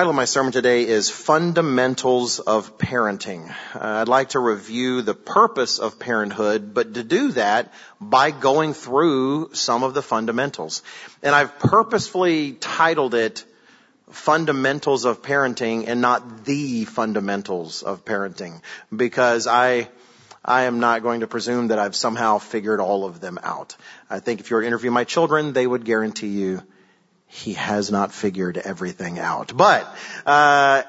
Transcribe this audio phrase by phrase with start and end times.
[0.00, 3.54] title of my sermon today is Fundamentals of Parenting.
[3.74, 7.70] Uh, I'd like to review the purpose of parenthood, but to do that
[8.00, 10.82] by going through some of the fundamentals.
[11.22, 13.44] And I've purposefully titled it
[14.08, 18.62] Fundamentals of Parenting and not the fundamentals of parenting
[18.96, 19.90] because I
[20.42, 23.76] I am not going to presume that I've somehow figured all of them out.
[24.08, 26.62] I think if you were to interview my children, they would guarantee you
[27.30, 29.56] he has not figured everything out.
[29.56, 29.86] But
[30.26, 30.82] uh,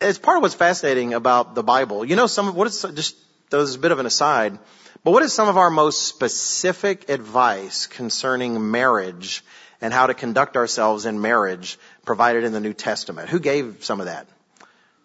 [0.00, 2.04] it's part of what's fascinating about the Bible.
[2.04, 3.16] You know, some of what is just
[3.50, 4.58] those a bit of an aside.
[5.02, 9.44] But what is some of our most specific advice concerning marriage
[9.80, 13.28] and how to conduct ourselves in marriage provided in the New Testament?
[13.28, 14.28] Who gave some of that?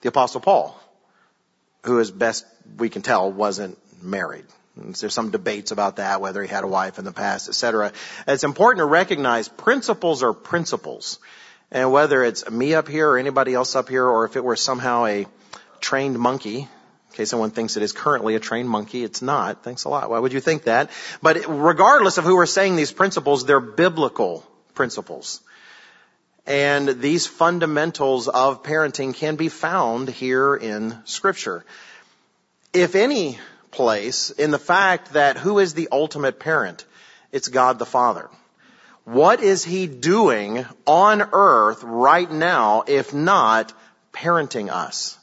[0.02, 0.80] The Apostle Paul,
[1.86, 2.45] who, as best
[2.78, 4.45] we can tell, wasn't married.
[4.76, 7.92] There's some debates about that, whether he had a wife in the past, etc.
[8.28, 11.20] It's important to recognize principles are principles.
[11.72, 14.56] And whether it's me up here or anybody else up here, or if it were
[14.56, 15.28] somehow a
[15.80, 19.64] trained monkey, in case someone thinks it is currently a trained monkey, it's not.
[19.64, 20.10] Thanks a lot.
[20.10, 20.90] Why would you think that?
[21.22, 25.42] But regardless of who are saying these principles, they're biblical principles.
[26.46, 31.64] And these fundamentals of parenting can be found here in scripture.
[32.74, 33.38] If any
[33.74, 36.86] place in the fact that who is the ultimate parent?
[37.32, 38.30] It's God the Father.
[39.04, 43.74] What is He doing on earth right now if not
[44.14, 45.18] parenting us?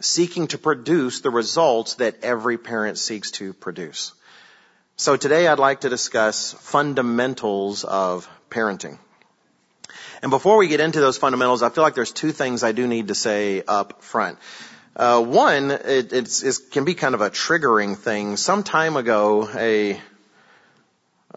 [0.00, 4.12] Seeking to produce the results that every parent seeks to produce.
[4.96, 8.98] So today I'd like to discuss fundamentals of parenting.
[10.22, 12.86] And before we get into those fundamentals, I feel like there's two things I do
[12.86, 14.38] need to say up front.
[14.96, 18.36] Uh, one, it, it's, it can be kind of a triggering thing.
[18.36, 20.00] Some time ago, a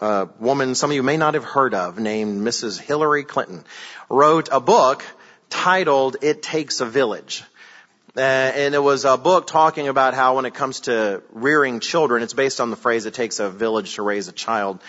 [0.01, 2.79] a woman some of you may not have heard of named Mrs.
[2.79, 3.63] Hillary Clinton
[4.09, 5.05] wrote a book
[5.49, 7.43] titled It Takes a Village.
[8.17, 12.21] Uh, and it was a book talking about how when it comes to rearing children,
[12.21, 14.79] it's based on the phrase it takes a village to raise a child,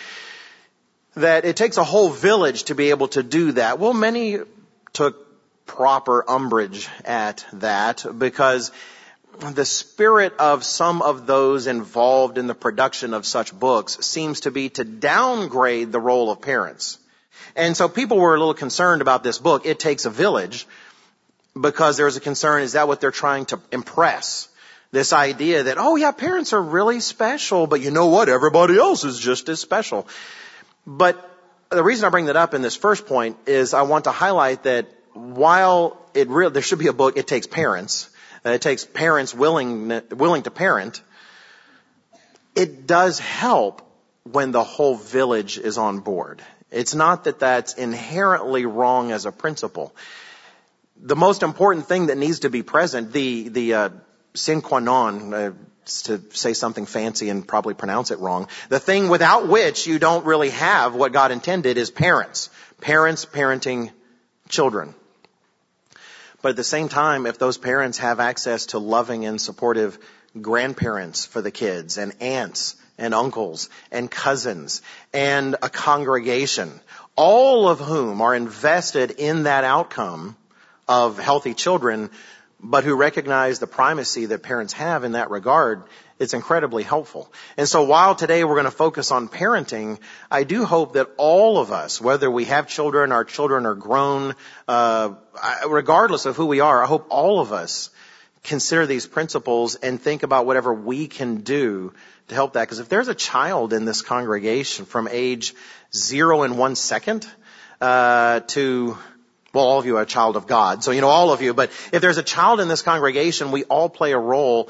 [1.15, 3.79] that it takes a whole village to be able to do that.
[3.79, 4.39] Well, many
[4.93, 5.24] took
[5.65, 8.71] proper umbrage at that because
[9.39, 14.51] the spirit of some of those involved in the production of such books seems to
[14.51, 16.97] be to downgrade the role of parents.
[17.55, 20.67] And so people were a little concerned about this book, It Takes a Village,
[21.59, 24.49] because there's a concern, is that what they're trying to impress?
[24.91, 28.29] This idea that, oh yeah, parents are really special, but you know what?
[28.29, 30.07] Everybody else is just as special.
[30.87, 31.29] But
[31.69, 34.63] the reason I bring that up in this first point is I want to highlight
[34.63, 38.09] that while it really, there should be a book, it takes parents,
[38.43, 41.01] and it takes parents willing, willing to parent,
[42.53, 43.81] it does help
[44.23, 46.41] when the whole village is on board.
[46.69, 49.95] It's not that that's inherently wrong as a principle.
[50.97, 53.89] The most important thing that needs to be present, the, the, uh,
[54.33, 55.53] sine qua non, uh,
[55.85, 58.47] to say something fancy and probably pronounce it wrong.
[58.69, 62.49] The thing without which you don't really have what God intended is parents.
[62.81, 63.91] Parents parenting
[64.49, 64.95] children.
[66.45, 69.97] But at the same time, if those parents have access to loving and supportive
[70.39, 76.69] grandparents for the kids and aunts and uncles and cousins and a congregation,
[77.15, 80.37] all of whom are invested in that outcome
[80.87, 82.11] of healthy children,
[82.59, 85.81] but who recognize the primacy that parents have in that regard,
[86.17, 87.31] it's incredibly helpful.
[87.57, 89.99] And so while today we're going to focus on parenting,
[90.31, 94.35] I do hope that all of us, whether we have children, our children are grown,
[94.67, 95.13] uh,
[95.67, 97.89] regardless of who we are, I hope all of us
[98.43, 101.93] consider these principles and think about whatever we can do
[102.29, 102.61] to help that.
[102.61, 105.53] Because if there's a child in this congregation from age
[105.93, 107.27] zero and one second
[107.81, 108.97] uh, to
[109.53, 111.53] well, all of you are a child of God, so you know all of you,
[111.53, 114.69] but if there's a child in this congregation, we all play a role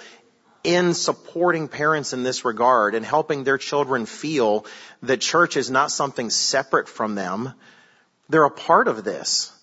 [0.65, 4.65] in supporting parents in this regard and helping their children feel
[5.03, 7.53] that church is not something separate from them.
[8.29, 9.54] They're a part of this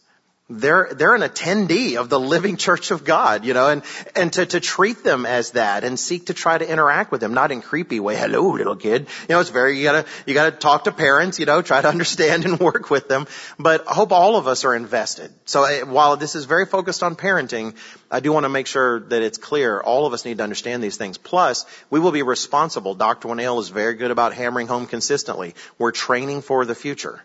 [0.61, 3.83] they're, they're an attendee of the living church of God, you know, and,
[4.15, 7.35] and to, to treat them as that and seek to try to interact with them,
[7.35, 8.17] not in creepy way.
[8.17, 9.07] Hello, little kid.
[9.29, 11.89] You know, it's very, you gotta, you gotta talk to parents, you know, try to
[11.97, 13.27] understand and work with them.
[13.59, 15.33] But I hope all of us are invested.
[15.45, 17.75] So eh, while this is very focused on parenting,
[18.11, 19.81] I do want to make sure that it's clear.
[19.81, 21.19] All of us need to understand these things.
[21.19, 22.95] Plus, we will be responsible.
[22.95, 23.29] Dr.
[23.29, 25.55] Winnail is very good about hammering home consistently.
[25.79, 27.23] We're training for the future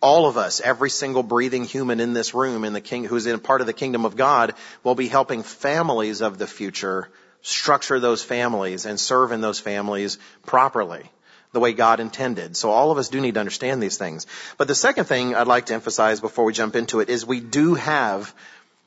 [0.00, 3.38] all of us, every single breathing human in this room in the king, who's in
[3.40, 7.08] part of the kingdom of God will be helping families of the future
[7.42, 11.10] structure those families and serve in those families properly
[11.52, 12.56] the way God intended.
[12.56, 14.26] So all of us do need to understand these things.
[14.58, 17.40] But the second thing I'd like to emphasize before we jump into it is we
[17.40, 18.34] do have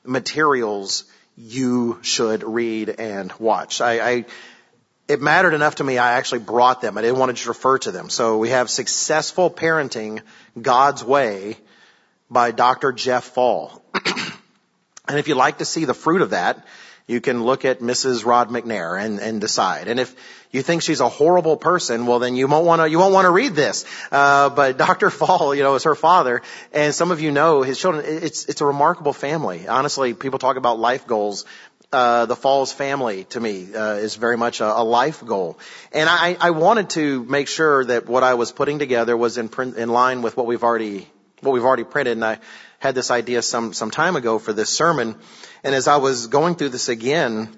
[0.03, 1.05] materials
[1.37, 3.79] you should read and watch.
[3.79, 4.25] I, I
[5.07, 6.97] it mattered enough to me, I actually brought them.
[6.97, 8.09] I didn't want to just refer to them.
[8.09, 10.21] So we have Successful Parenting
[10.61, 11.57] God's Way
[12.29, 12.91] by Dr.
[12.91, 13.81] Jeff Fall.
[15.07, 16.65] and if you'd like to see the fruit of that,
[17.07, 18.25] you can look at Mrs.
[18.25, 19.87] Rod McNair and, and decide.
[19.87, 20.13] And if
[20.51, 23.25] you think she's a horrible person, well then you won't want to, you won't want
[23.25, 23.85] to read this.
[24.11, 25.09] Uh, but Dr.
[25.09, 26.41] Fall, you know, is her father,
[26.73, 28.03] and some of you know his children.
[28.05, 29.69] It's, it's a remarkable family.
[29.69, 31.45] Honestly, people talk about life goals.
[31.89, 35.57] Uh, the Falls family to me uh, is very much a, a, life goal,
[35.93, 39.47] and I, I wanted to make sure that what I was putting together was in
[39.47, 41.07] print, in line with what we've already
[41.39, 42.17] what we've already printed.
[42.17, 42.39] And I
[42.79, 45.15] had this idea some some time ago for this sermon,
[45.63, 47.55] and as I was going through this again,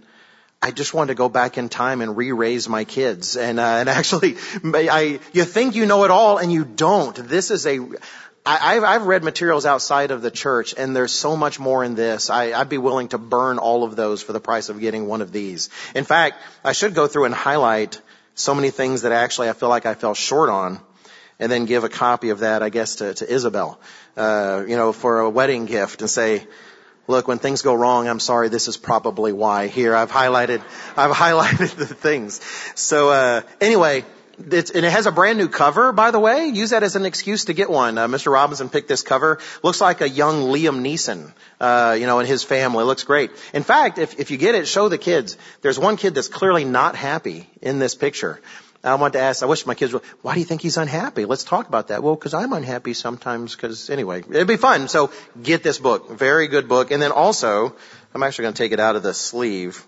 [0.61, 3.37] I just wanted to go back in time and re-raise my kids.
[3.37, 7.15] And, uh, and actually, I, you think you know it all and you don't.
[7.15, 7.79] This is a,
[8.49, 11.93] I, I've, I've read materials outside of the church, and there's so much more in
[11.93, 12.31] this.
[12.31, 15.21] I, I'd be willing to burn all of those for the price of getting one
[15.21, 15.69] of these.
[15.93, 18.01] In fact, I should go through and highlight
[18.33, 20.79] so many things that actually I feel like I fell short on,
[21.37, 23.79] and then give a copy of that, I guess, to, to Isabel,
[24.17, 26.47] uh, you know, for a wedding gift, and say,
[27.05, 29.67] look, when things go wrong, I'm sorry, this is probably why.
[29.67, 30.63] Here, I've highlighted,
[30.97, 32.41] I've highlighted the things.
[32.73, 34.05] So, uh, anyway,
[34.51, 36.47] it's, and it has a brand new cover, by the way.
[36.47, 37.97] Use that as an excuse to get one.
[37.97, 38.31] Uh, Mr.
[38.31, 39.39] Robinson picked this cover.
[39.63, 42.83] Looks like a young Liam Neeson, uh, you know, and his family.
[42.83, 43.31] Looks great.
[43.53, 45.38] In fact, if, if you get it, show the kids.
[45.62, 48.39] There's one kid that's clearly not happy in this picture.
[48.81, 51.25] I want to ask, I wish my kids were, why do you think he's unhappy?
[51.25, 52.01] Let's talk about that.
[52.01, 54.88] Well, cause I'm unhappy sometimes cause anyway, it'd be fun.
[54.88, 55.12] So
[55.42, 56.12] get this book.
[56.12, 56.92] Very good book.
[56.92, 57.75] And then also,
[58.13, 59.85] I'm actually going to take it out of the sleeve.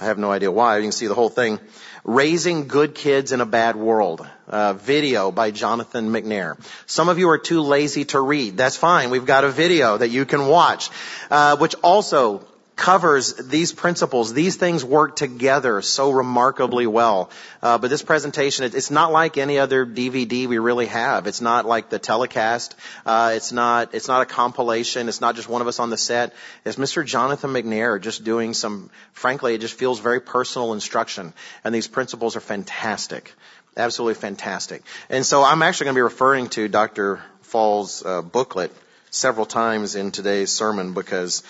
[0.00, 0.76] I have no idea why.
[0.76, 1.58] You can see the whole thing.
[2.04, 4.26] Raising Good Kids in a Bad World.
[4.46, 6.58] Uh, video by Jonathan McNair.
[6.86, 8.56] Some of you are too lazy to read.
[8.56, 9.10] That's fine.
[9.10, 10.90] We've got a video that you can watch,
[11.30, 14.34] uh, which also covers these principles.
[14.34, 17.30] These things work together so remarkably well.
[17.62, 21.26] Uh, but this presentation, it's not like any other DVD we really have.
[21.26, 22.76] It's not like the telecast.
[23.04, 23.94] Uh, it's not.
[23.94, 25.08] It's not a compilation.
[25.08, 26.34] It's not just one of us on the set.
[26.64, 27.04] It's Mr.
[27.04, 28.90] Jonathan McNair just doing some.
[29.12, 31.32] Frankly, it just feels very personal instruction,
[31.64, 33.32] and these principles are fantastic.
[33.78, 34.82] Absolutely fantastic.
[35.10, 37.22] And so I'm actually going to be referring to Dr.
[37.42, 38.72] Fall's uh, booklet
[39.10, 41.42] several times in today's sermon because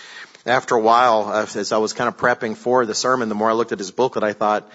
[0.47, 3.51] after a while, uh, as I was kind of prepping for the sermon, the more
[3.51, 4.71] I looked at his booklet, I thought,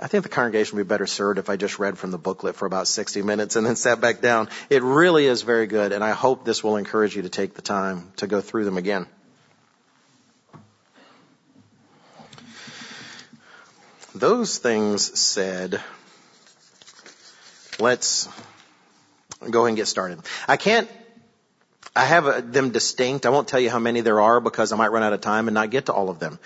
[0.00, 2.56] I think the congregation would be better served if I just read from the booklet
[2.56, 4.48] for about 60 minutes and then sat back down.
[4.70, 7.62] It really is very good, and I hope this will encourage you to take the
[7.62, 9.06] time to go through them again.
[14.14, 15.80] Those things said,
[17.78, 18.28] let's
[19.40, 20.20] go ahead and get started.
[20.46, 20.88] I can't
[21.94, 23.26] I have uh, them distinct.
[23.26, 25.48] I won't tell you how many there are because I might run out of time
[25.48, 26.38] and not get to all of them.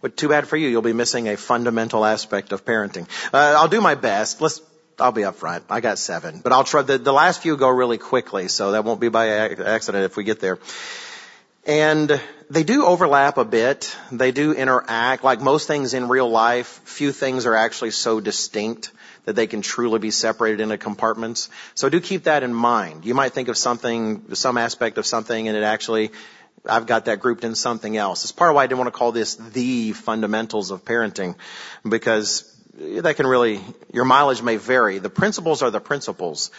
[0.00, 0.68] But too bad for you.
[0.68, 3.06] You'll be missing a fundamental aspect of parenting.
[3.32, 4.40] Uh, I'll do my best.
[4.40, 4.60] Let's,
[4.98, 5.62] I'll be upfront.
[5.70, 6.82] I got seven, but I'll try.
[6.82, 10.24] The, the last few go really quickly, so that won't be by accident if we
[10.24, 10.58] get there.
[11.66, 12.20] And
[12.50, 13.96] they do overlap a bit.
[14.12, 15.24] They do interact.
[15.24, 18.90] Like most things in real life, few things are actually so distinct
[19.24, 21.48] that they can truly be separated into compartments.
[21.74, 23.04] So do keep that in mind.
[23.04, 26.12] You might think of something, some aspect of something, and it actually,
[26.68, 28.24] I've got that grouped in something else.
[28.24, 31.36] It's part of why I didn't want to call this the fundamentals of parenting,
[31.88, 33.60] because that can really,
[33.92, 34.98] your mileage may vary.
[34.98, 36.50] The principles are the principles.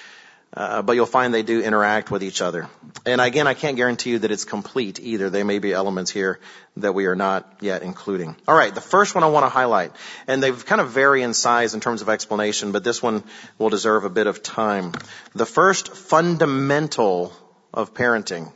[0.56, 2.70] Uh, but you'll find they do interact with each other.
[3.06, 5.30] And again, I can't guarantee you that it's complete either.
[5.30, 6.40] There may be elements here
[6.78, 8.38] that we are not yet including.
[8.48, 9.92] All right, the first one I want to highlight,
[10.28, 13.24] and they've kind of vary in size in terms of explanation, but this one
[13.58, 14.94] will deserve a bit of time.
[15.34, 17.34] The first fundamental
[17.74, 18.52] of parenting.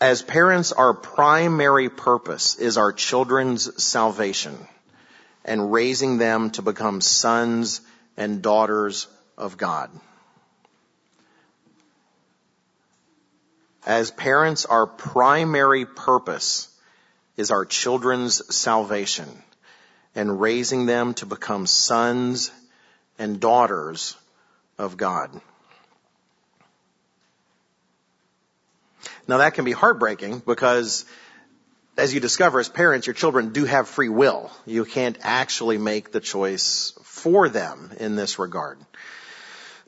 [0.00, 4.56] As parents, our primary purpose is our children's salvation
[5.44, 7.80] and raising them to become sons
[8.16, 9.90] and daughters of God.
[13.86, 16.68] As parents, our primary purpose
[17.36, 19.28] is our children's salvation
[20.14, 22.50] and raising them to become sons
[23.18, 24.16] and daughters
[24.78, 25.40] of God.
[29.28, 31.04] Now that can be heartbreaking because
[31.98, 34.50] as you discover as parents, your children do have free will.
[34.66, 38.78] You can't actually make the choice for them in this regard.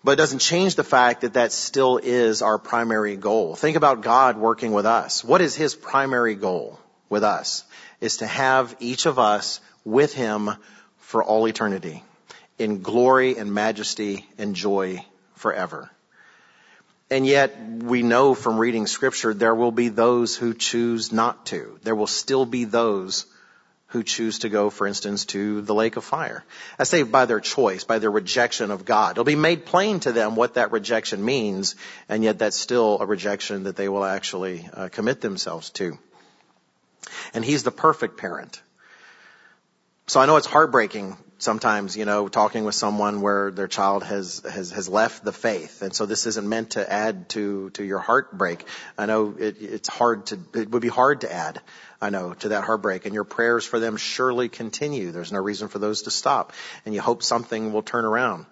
[0.02, 3.54] But it doesn't change the fact that that still is our primary goal.
[3.54, 5.22] Think about God working with us.
[5.22, 6.80] What is His primary goal
[7.10, 7.64] with us?
[8.00, 10.50] Is to have each of us with Him
[10.98, 12.02] for all eternity
[12.58, 15.04] in glory and majesty and joy
[15.34, 15.90] forever.
[17.10, 21.78] And yet we know from reading scripture there will be those who choose not to.
[21.82, 23.26] There will still be those
[23.90, 26.44] who choose to go, for instance, to the lake of fire.
[26.78, 29.12] I say by their choice, by their rejection of God.
[29.12, 31.76] It'll be made plain to them what that rejection means,
[32.08, 35.98] and yet that's still a rejection that they will actually uh, commit themselves to.
[37.34, 38.62] And He's the perfect parent.
[40.06, 44.42] So I know it's heartbreaking sometimes, you know, talking with someone where their child has,
[44.48, 45.82] has, has left the faith.
[45.82, 48.64] And so this isn't meant to add to, to your heartbreak.
[48.96, 51.60] I know it, it's hard to, it would be hard to add,
[52.00, 53.06] I know, to that heartbreak.
[53.06, 55.12] And your prayers for them surely continue.
[55.12, 56.52] There's no reason for those to stop.
[56.84, 58.44] And you hope something will turn around.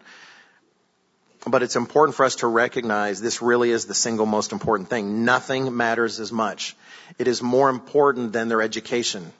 [1.46, 5.24] But it's important for us to recognize this really is the single most important thing.
[5.24, 6.74] Nothing matters as much.
[7.18, 9.30] It is more important than their education,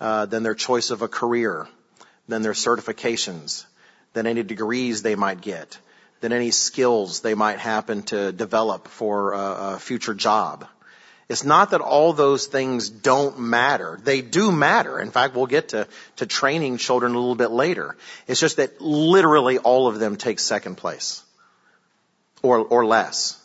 [0.00, 1.68] uh, than their choice of a career,
[2.28, 3.64] than their certifications,
[4.12, 5.78] than any degrees they might get,
[6.20, 9.38] than any skills they might happen to develop for a,
[9.74, 10.66] a future job.
[11.28, 13.98] It's not that all those things don't matter.
[14.02, 15.00] They do matter.
[15.00, 17.96] In fact, we'll get to, to training children a little bit later.
[18.28, 21.22] It's just that literally all of them take second place.
[22.42, 23.42] Or, or less.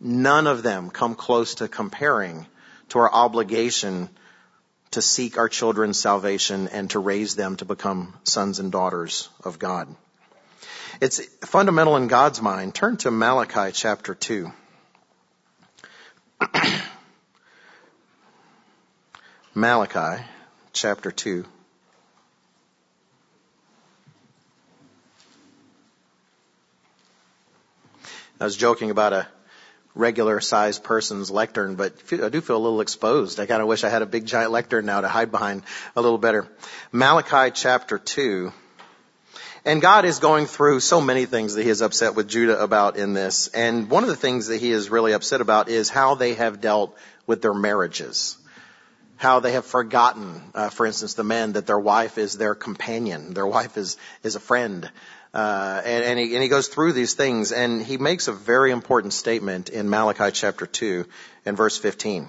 [0.00, 2.46] None of them come close to comparing
[2.90, 4.10] to our obligation
[4.92, 9.58] to seek our children's salvation and to raise them to become sons and daughters of
[9.58, 9.94] God.
[11.00, 12.74] It's fundamental in God's mind.
[12.74, 14.52] Turn to Malachi chapter 2.
[19.54, 20.24] Malachi
[20.72, 21.44] chapter 2.
[28.40, 29.26] I was joking about a
[29.94, 33.40] regular sized person's lectern, but I do feel a little exposed.
[33.40, 35.62] I kind of wish I had a big giant lectern now to hide behind
[35.94, 36.48] a little better.
[36.92, 38.52] Malachi chapter 2.
[39.64, 42.96] And God is going through so many things that he is upset with Judah about
[42.96, 43.46] in this.
[43.48, 46.60] And one of the things that he is really upset about is how they have
[46.60, 46.96] dealt
[47.26, 48.36] with their marriages.
[49.16, 53.34] How they have forgotten, uh, for instance, the men that their wife is their companion,
[53.34, 54.90] their wife is is a friend,
[55.34, 58.70] uh, and, and, he, and he goes through these things, and he makes a very
[58.70, 61.06] important statement in Malachi chapter 2
[61.46, 62.28] and verse 15.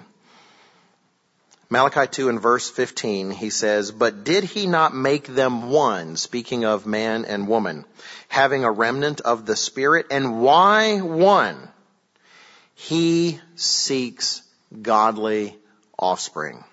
[1.70, 6.64] Malachi 2 and verse 15, he says, But did he not make them one, speaking
[6.64, 7.84] of man and woman,
[8.28, 10.06] having a remnant of the Spirit?
[10.10, 11.68] And why one?
[12.74, 14.42] He seeks
[14.82, 15.56] godly
[15.98, 16.64] offspring.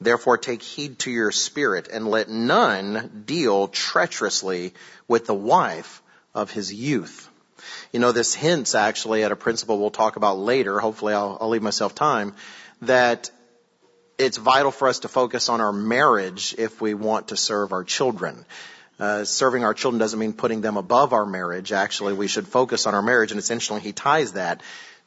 [0.00, 4.72] Therefore take heed to your spirit and let none deal treacherously
[5.06, 6.02] with the wife
[6.34, 7.28] of his youth.
[7.92, 10.78] You know, this hints actually at a principle we'll talk about later.
[10.78, 12.34] Hopefully I'll, I'll leave myself time
[12.82, 13.30] that
[14.16, 17.84] it's vital for us to focus on our marriage if we want to serve our
[17.84, 18.44] children.
[18.98, 21.72] Uh, serving our children doesn't mean putting them above our marriage.
[21.72, 24.60] Actually, we should focus on our marriage, and essentially he ties that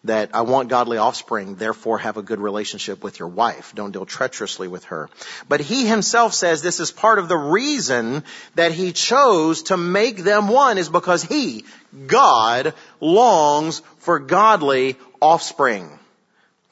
[0.06, 3.72] that I want godly offspring, therefore have a good relationship with your wife.
[3.74, 5.10] Don't deal treacherously with her.
[5.48, 8.24] But he himself says this is part of the reason
[8.56, 11.64] that he chose to make them one is because he,
[12.08, 15.90] God, longs for godly offspring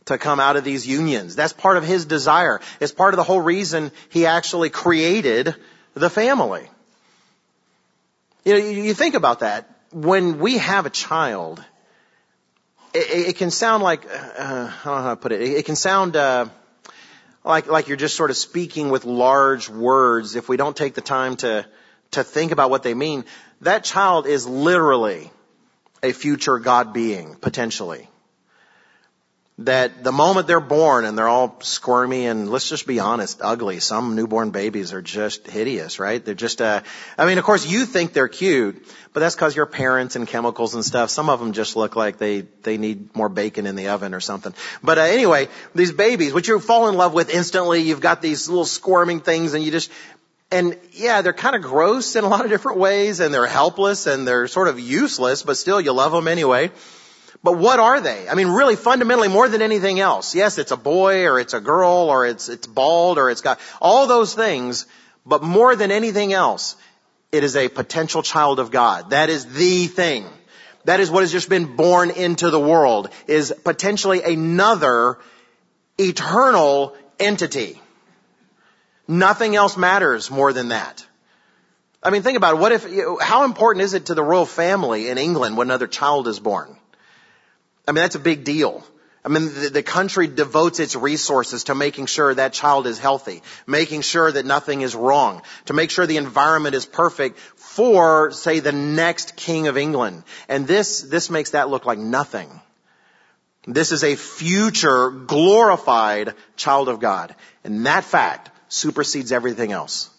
[0.05, 1.35] to come out of these unions.
[1.35, 2.59] That's part of his desire.
[2.81, 5.55] It's part of the whole reason he actually created
[5.93, 6.67] the family.
[8.43, 9.69] You know, you think about that.
[9.93, 11.63] When we have a child,
[12.93, 15.41] it, it can sound like uh, I don't know how to put it.
[15.41, 16.47] It, it can sound uh,
[17.43, 20.35] like like you're just sort of speaking with large words.
[20.35, 21.65] If we don't take the time to
[22.11, 23.25] to think about what they mean,
[23.61, 25.31] that child is literally
[26.03, 28.07] a future God being potentially
[29.65, 33.79] that the moment they're born and they're all squirmy and let's just be honest, ugly.
[33.79, 36.23] Some newborn babies are just hideous, right?
[36.23, 36.81] They're just, uh,
[37.17, 40.75] I mean, of course you think they're cute, but that's cause your parents and chemicals
[40.75, 41.09] and stuff.
[41.09, 44.19] Some of them just look like they, they need more bacon in the oven or
[44.19, 44.53] something.
[44.83, 48.49] But uh, anyway, these babies, which you fall in love with instantly, you've got these
[48.49, 49.91] little squirming things and you just,
[50.51, 54.07] and yeah, they're kind of gross in a lot of different ways and they're helpless
[54.07, 56.71] and they're sort of useless, but still you love them anyway.
[57.43, 58.29] But what are they?
[58.29, 60.35] I mean, really fundamentally more than anything else.
[60.35, 63.59] Yes, it's a boy or it's a girl or it's, it's bald or it's got
[63.81, 64.85] all those things.
[65.25, 66.75] But more than anything else,
[67.31, 69.09] it is a potential child of God.
[69.09, 70.25] That is the thing.
[70.85, 75.17] That is what has just been born into the world is potentially another
[75.97, 77.79] eternal entity.
[79.07, 81.05] Nothing else matters more than that.
[82.03, 82.59] I mean, think about it.
[82.59, 82.85] What if,
[83.21, 86.75] how important is it to the royal family in England when another child is born?
[87.87, 88.83] I mean, that's a big deal.
[89.23, 93.43] I mean, the, the, country devotes its resources to making sure that child is healthy,
[93.67, 98.59] making sure that nothing is wrong, to make sure the environment is perfect for, say,
[98.59, 100.23] the next king of England.
[100.49, 102.49] And this, this makes that look like nothing.
[103.67, 107.35] This is a future glorified child of God.
[107.63, 110.09] And that fact supersedes everything else.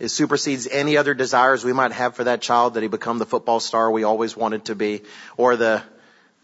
[0.00, 3.26] It supersedes any other desires we might have for that child that he become the
[3.26, 5.02] football star we always wanted to be,
[5.36, 5.82] or the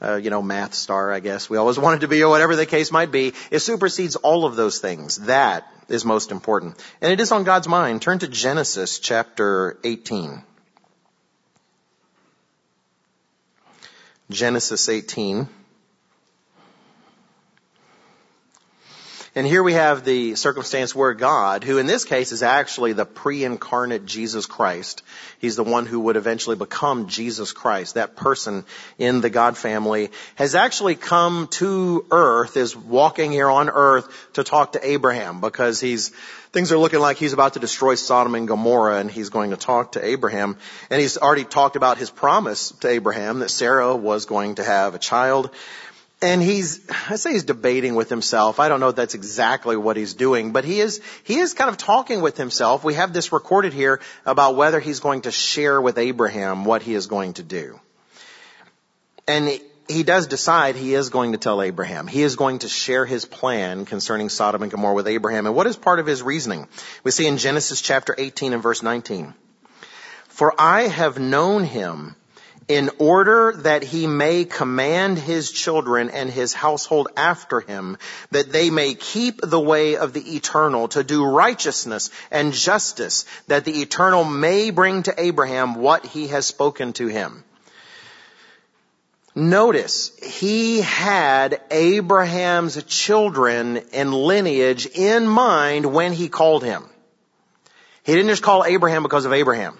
[0.04, 2.66] uh, you know, math star, I guess we always wanted to be, or whatever the
[2.66, 3.32] case might be.
[3.50, 5.16] It supersedes all of those things.
[5.26, 6.82] That is most important.
[7.00, 8.02] And it is on God's mind.
[8.02, 10.42] Turn to Genesis chapter 18.
[14.30, 15.48] Genesis 18.
[19.36, 23.04] And here we have the circumstance where God, who in this case is actually the
[23.04, 25.02] pre-incarnate Jesus Christ,
[25.40, 28.64] he's the one who would eventually become Jesus Christ, that person
[28.96, 34.44] in the God family, has actually come to earth, is walking here on earth to
[34.44, 36.10] talk to Abraham because he's,
[36.52, 39.56] things are looking like he's about to destroy Sodom and Gomorrah and he's going to
[39.56, 40.56] talk to Abraham.
[40.90, 44.94] And he's already talked about his promise to Abraham that Sarah was going to have
[44.94, 45.50] a child
[46.24, 48.58] and he's, I say he's debating with himself.
[48.58, 51.68] I don't know if that's exactly what he's doing, but he is, he is kind
[51.68, 52.82] of talking with himself.
[52.82, 56.94] We have this recorded here about whether he's going to share with Abraham what he
[56.94, 57.78] is going to do.
[59.28, 62.06] And he does decide he is going to tell Abraham.
[62.06, 65.44] He is going to share his plan concerning Sodom and Gomorrah with Abraham.
[65.44, 66.68] And what is part of his reasoning?
[67.02, 69.34] We see in Genesis chapter 18 and verse 19.
[70.28, 72.16] For I have known him
[72.68, 77.98] in order that he may command his children and his household after him,
[78.30, 83.64] that they may keep the way of the eternal to do righteousness and justice, that
[83.64, 87.44] the eternal may bring to Abraham what he has spoken to him.
[89.34, 96.84] Notice, he had Abraham's children and lineage in mind when he called him.
[98.04, 99.76] He didn't just call Abraham because of Abraham.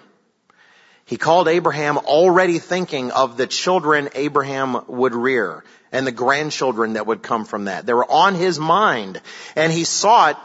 [1.05, 7.05] He called Abraham already thinking of the children Abraham would rear and the grandchildren that
[7.05, 7.85] would come from that.
[7.85, 9.21] They were on his mind
[9.55, 10.43] and he sought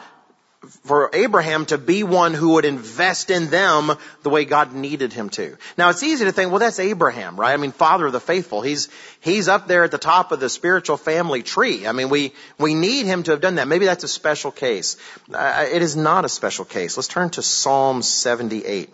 [0.85, 3.93] for Abraham to be one who would invest in them
[4.23, 5.57] the way God needed him to.
[5.79, 7.55] Now it's easy to think, well that's Abraham, right?
[7.55, 8.61] I mean, father of the faithful.
[8.61, 11.87] He's, he's up there at the top of the spiritual family tree.
[11.87, 13.67] I mean, we, we need him to have done that.
[13.67, 14.99] Maybe that's a special case.
[15.33, 16.99] Uh, it is not a special case.
[16.99, 18.91] Let's turn to Psalm 78.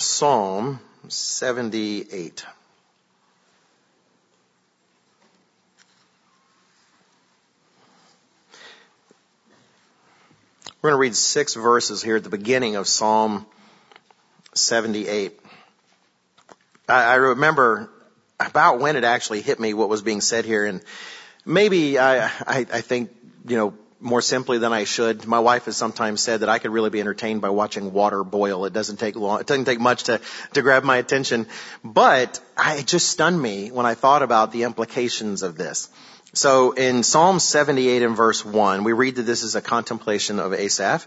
[0.00, 2.46] Psalm 78.
[10.80, 13.44] We're going to read six verses here at the beginning of Psalm
[14.54, 15.40] 78.
[16.88, 17.90] I, remember
[18.38, 20.80] about when it actually hit me what was being said here, and
[21.44, 23.10] maybe I, I, I think,
[23.48, 25.26] you know, more simply than I should.
[25.26, 28.64] My wife has sometimes said that I could really be entertained by watching water boil.
[28.64, 30.20] It doesn't take long, it doesn't take much to,
[30.54, 31.46] to grab my attention.
[31.84, 35.88] But I, it just stunned me when I thought about the implications of this.
[36.34, 40.52] So in Psalm 78 and verse 1, we read that this is a contemplation of
[40.52, 41.06] Asaph.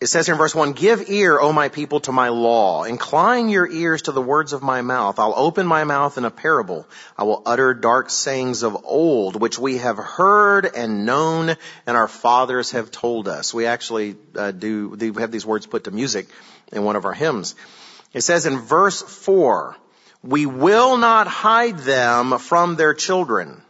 [0.00, 2.84] It says here in verse 1, Give ear, O my people, to my law.
[2.84, 5.18] Incline your ears to the words of my mouth.
[5.18, 6.86] I'll open my mouth in a parable.
[7.16, 12.06] I will utter dark sayings of old, which we have heard and known, and our
[12.06, 13.52] fathers have told us.
[13.52, 16.28] We actually uh, do, we have these words put to music
[16.72, 17.56] in one of our hymns.
[18.12, 19.76] It says in verse 4,
[20.22, 23.62] We will not hide them from their children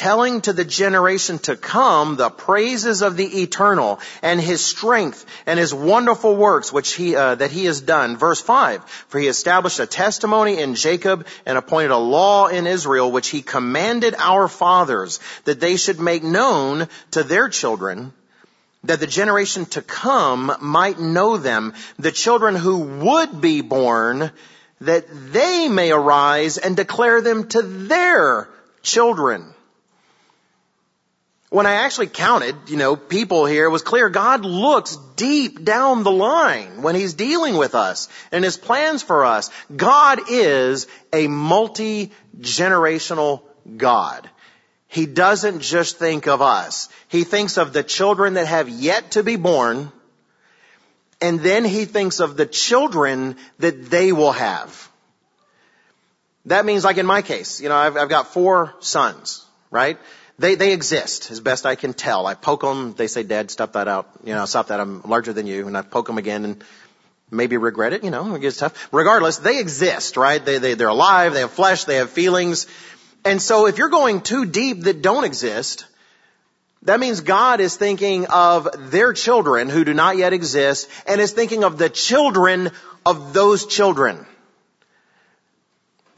[0.00, 5.58] telling to the generation to come the praises of the eternal and his strength and
[5.58, 8.16] his wonderful works which he uh, that he has done.
[8.16, 13.12] Verse 5 for he established a testimony in Jacob and appointed a law in Israel
[13.12, 18.14] which he commanded our fathers that they should make known to their children
[18.84, 24.32] that the generation to come might know them the children who would be born
[24.80, 28.48] that they may arise and declare them to their
[28.82, 29.54] children
[31.50, 36.04] when I actually counted, you know, people here, it was clear God looks deep down
[36.04, 39.50] the line when He's dealing with us and His plans for us.
[39.74, 43.42] God is a multi-generational
[43.76, 44.30] God.
[44.86, 46.88] He doesn't just think of us.
[47.08, 49.90] He thinks of the children that have yet to be born,
[51.20, 54.88] and then He thinks of the children that they will have.
[56.46, 59.98] That means like in my case, you know, I've, I've got four sons, right?
[60.40, 62.26] They, they exist, as best I can tell.
[62.26, 64.08] I poke them, they say, Dad, stop that out.
[64.24, 65.66] You know, stop that, I'm larger than you.
[65.66, 66.64] And I poke them again and
[67.30, 68.88] maybe regret it, you know, it gets tough.
[68.90, 70.42] Regardless, they exist, right?
[70.42, 72.66] They, they, they're alive, they have flesh, they have feelings.
[73.22, 75.84] And so if you're going too deep that don't exist,
[76.84, 81.32] that means God is thinking of their children who do not yet exist and is
[81.32, 82.70] thinking of the children
[83.04, 84.26] of those children.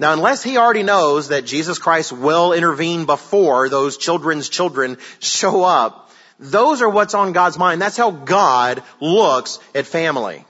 [0.03, 5.63] Now, unless he already knows that Jesus Christ will intervene before those children's children show
[5.63, 6.11] up,
[6.41, 7.81] those are what's on God's mind.
[7.81, 10.45] That's how God looks at family.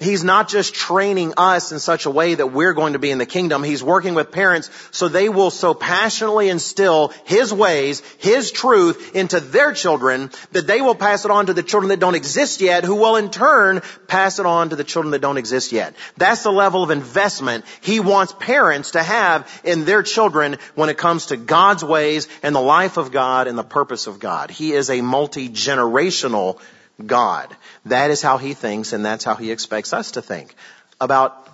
[0.00, 3.18] He's not just training us in such a way that we're going to be in
[3.18, 3.64] the kingdom.
[3.64, 9.40] He's working with parents so they will so passionately instill His ways, His truth into
[9.40, 12.84] their children that they will pass it on to the children that don't exist yet
[12.84, 15.94] who will in turn pass it on to the children that don't exist yet.
[16.16, 20.96] That's the level of investment He wants parents to have in their children when it
[20.96, 24.52] comes to God's ways and the life of God and the purpose of God.
[24.52, 26.60] He is a multi-generational
[27.04, 27.56] God.
[27.86, 30.54] That is how he thinks and that's how he expects us to think
[31.00, 31.48] about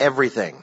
[0.00, 0.62] everything.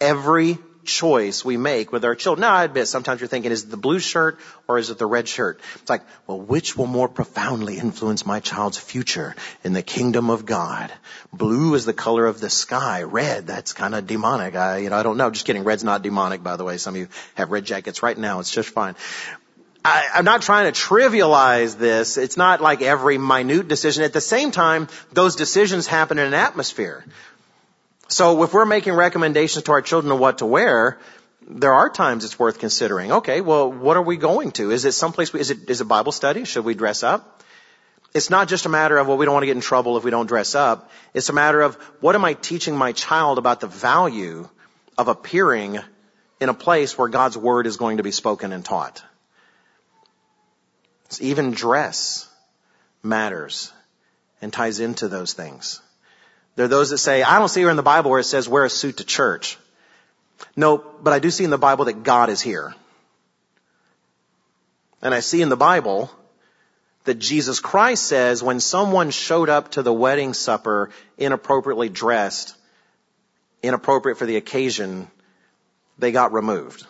[0.00, 2.42] Every choice we make with our children.
[2.42, 5.06] Now I admit sometimes you're thinking, is it the blue shirt or is it the
[5.06, 5.60] red shirt?
[5.76, 10.46] It's like, well, which will more profoundly influence my child's future in the kingdom of
[10.46, 10.92] God?
[11.32, 13.02] Blue is the color of the sky.
[13.02, 14.56] Red, that's kind of demonic.
[14.56, 15.30] I, you know, I don't know.
[15.30, 15.64] Just kidding.
[15.64, 16.76] Red's not demonic, by the way.
[16.76, 18.40] Some of you have red jackets right now.
[18.40, 18.96] It's just fine.
[19.84, 22.18] I, I'm not trying to trivialize this.
[22.18, 24.04] It's not like every minute decision.
[24.04, 27.04] At the same time, those decisions happen in an atmosphere.
[28.08, 30.98] So if we're making recommendations to our children of what to wear,
[31.48, 33.12] there are times it's worth considering.
[33.12, 34.70] Okay, well, what are we going to?
[34.70, 36.44] Is it someplace, we, is it, is it Bible study?
[36.44, 37.42] Should we dress up?
[38.12, 40.04] It's not just a matter of, well, we don't want to get in trouble if
[40.04, 40.90] we don't dress up.
[41.14, 44.48] It's a matter of, what am I teaching my child about the value
[44.98, 45.78] of appearing
[46.40, 49.02] in a place where God's Word is going to be spoken and taught?
[51.18, 52.28] Even dress
[53.02, 53.72] matters
[54.40, 55.80] and ties into those things.
[56.56, 58.48] There are those that say, I don't see here in the Bible where it says
[58.48, 59.58] wear a suit to church.
[60.56, 62.74] No, but I do see in the Bible that God is here.
[65.02, 66.10] And I see in the Bible
[67.04, 72.54] that Jesus Christ says when someone showed up to the wedding supper inappropriately dressed,
[73.62, 75.10] inappropriate for the occasion,
[75.98, 76.86] they got removed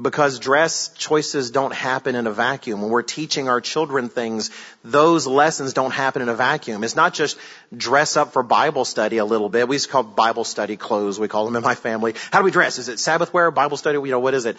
[0.00, 2.82] because dress choices don't happen in a vacuum.
[2.82, 4.50] When we're teaching our children things,
[4.84, 6.84] those lessons don't happen in a vacuum.
[6.84, 7.38] It's not just
[7.74, 9.68] dress up for Bible study a little bit.
[9.68, 11.18] We used to call Bible study clothes.
[11.18, 12.14] We call them in my family.
[12.30, 12.78] How do we dress?
[12.78, 13.98] Is it Sabbath wear, Bible study?
[13.98, 14.56] You know, what is it?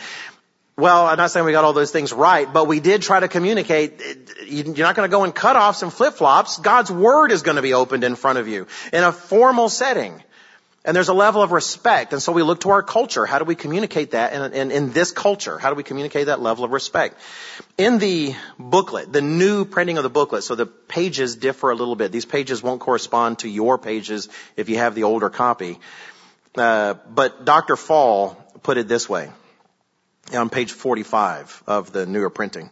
[0.76, 3.28] Well, I'm not saying we got all those things right, but we did try to
[3.28, 4.00] communicate.
[4.46, 6.60] You're not going to go in cutoffs and flip-flops.
[6.60, 10.22] God's Word is going to be opened in front of you in a formal setting.
[10.88, 12.14] And there's a level of respect.
[12.14, 13.26] And so we look to our culture.
[13.26, 15.60] How do we communicate that in, in, in, this culture?
[15.60, 17.20] How do we communicate that level of respect?
[17.78, 21.98] In the booklet, the new printing of the booklet, so the pages differ a little
[21.98, 22.14] bit.
[22.14, 25.78] These pages won't correspond to your pages if you have the older copy.
[26.56, 27.76] Uh, but Dr.
[27.76, 29.30] Fall put it this way
[30.34, 32.70] on page 45 of the newer printing.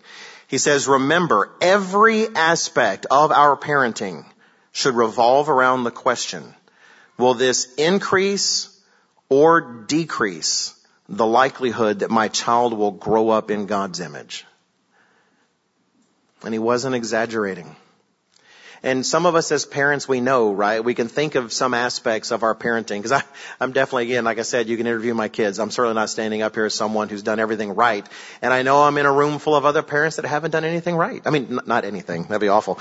[0.47, 4.25] He says, remember, every aspect of our parenting
[4.71, 6.53] should revolve around the question,
[7.17, 8.69] Will this increase
[9.29, 10.73] or decrease
[11.07, 14.45] the likelihood that my child will grow up in God's image?
[16.43, 17.75] And he wasn't exaggerating.
[18.83, 20.83] And some of us as parents, we know, right?
[20.83, 23.01] We can think of some aspects of our parenting.
[23.01, 23.23] Because
[23.59, 25.57] I'm definitely, again, like I said, you can interview my kids.
[25.57, 28.07] I'm certainly not standing up here as someone who's done everything right.
[28.43, 30.95] And I know I'm in a room full of other parents that haven't done anything
[30.95, 31.19] right.
[31.25, 32.23] I mean, not anything.
[32.23, 32.79] That'd be awful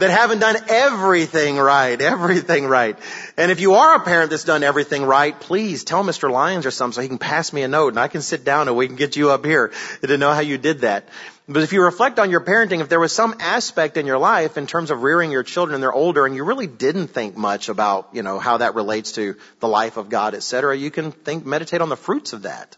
[0.00, 2.98] that haven't done everything right, everything right.
[3.36, 6.30] And if you are a parent that's done everything right, please tell Mr.
[6.30, 8.68] Lyons or something so he can pass me a note and I can sit down
[8.68, 11.08] and we can get you up here to know how you did that.
[11.48, 14.56] But if you reflect on your parenting, if there was some aspect in your life
[14.56, 17.68] in terms of rearing your children and they're older and you really didn't think much
[17.68, 21.12] about, you know, how that relates to the life of God, et cetera, you can
[21.12, 22.76] think, meditate on the fruits of that.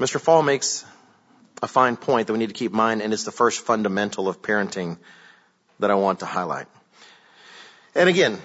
[0.00, 0.18] Mr.
[0.18, 0.84] Fall makes
[1.62, 4.28] a fine point that we need to keep in mind and it's the first fundamental
[4.28, 4.96] of parenting
[5.78, 6.66] that I want to highlight.
[7.94, 8.40] And again,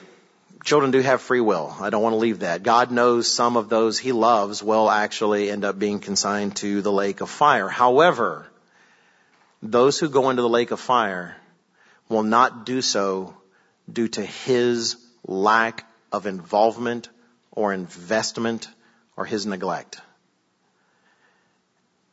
[0.63, 1.73] children do have free will.
[1.79, 2.63] I don't want to leave that.
[2.63, 6.91] God knows some of those he loves will actually end up being consigned to the
[6.91, 7.69] lake of fire.
[7.69, 8.47] However,
[9.63, 11.37] those who go into the lake of fire
[12.09, 13.35] will not do so
[13.91, 17.09] due to his lack of involvement
[17.51, 18.67] or investment
[19.15, 19.99] or his neglect.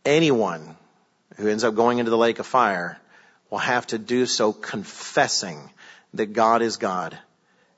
[0.05, 0.77] Anyone
[1.37, 2.99] who ends up going into the lake of fire
[3.55, 5.71] will have to do so confessing
[6.15, 7.17] that God is God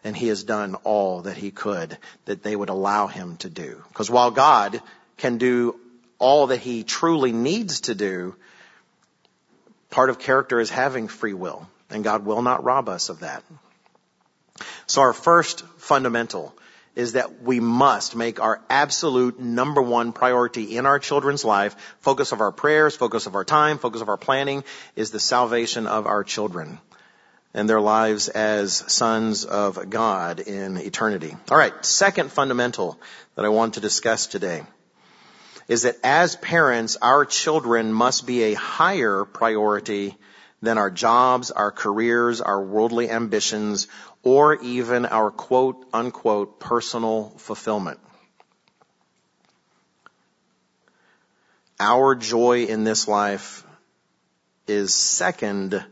[0.04, 3.82] and he has done all that he could that they would allow him to do.
[3.88, 4.80] Because while God
[5.18, 5.78] can do
[6.18, 8.34] all that he truly needs to do,
[9.90, 13.44] part of character is having free will and God will not rob us of that.
[14.86, 16.54] So our first fundamental
[16.96, 22.32] is that we must make our absolute number one priority in our children's life, focus
[22.32, 24.64] of our prayers, focus of our time, focus of our planning,
[24.96, 26.80] is the salvation of our children
[27.52, 31.36] and their lives as sons of God in eternity.
[31.50, 32.98] All right, second fundamental
[33.34, 34.62] that I want to discuss today
[35.68, 40.16] is that as parents, our children must be a higher priority
[40.62, 43.88] than our jobs, our careers, our worldly ambitions,
[44.22, 48.00] or even our quote unquote personal fulfillment.
[51.78, 53.64] Our joy in this life
[54.66, 55.84] is second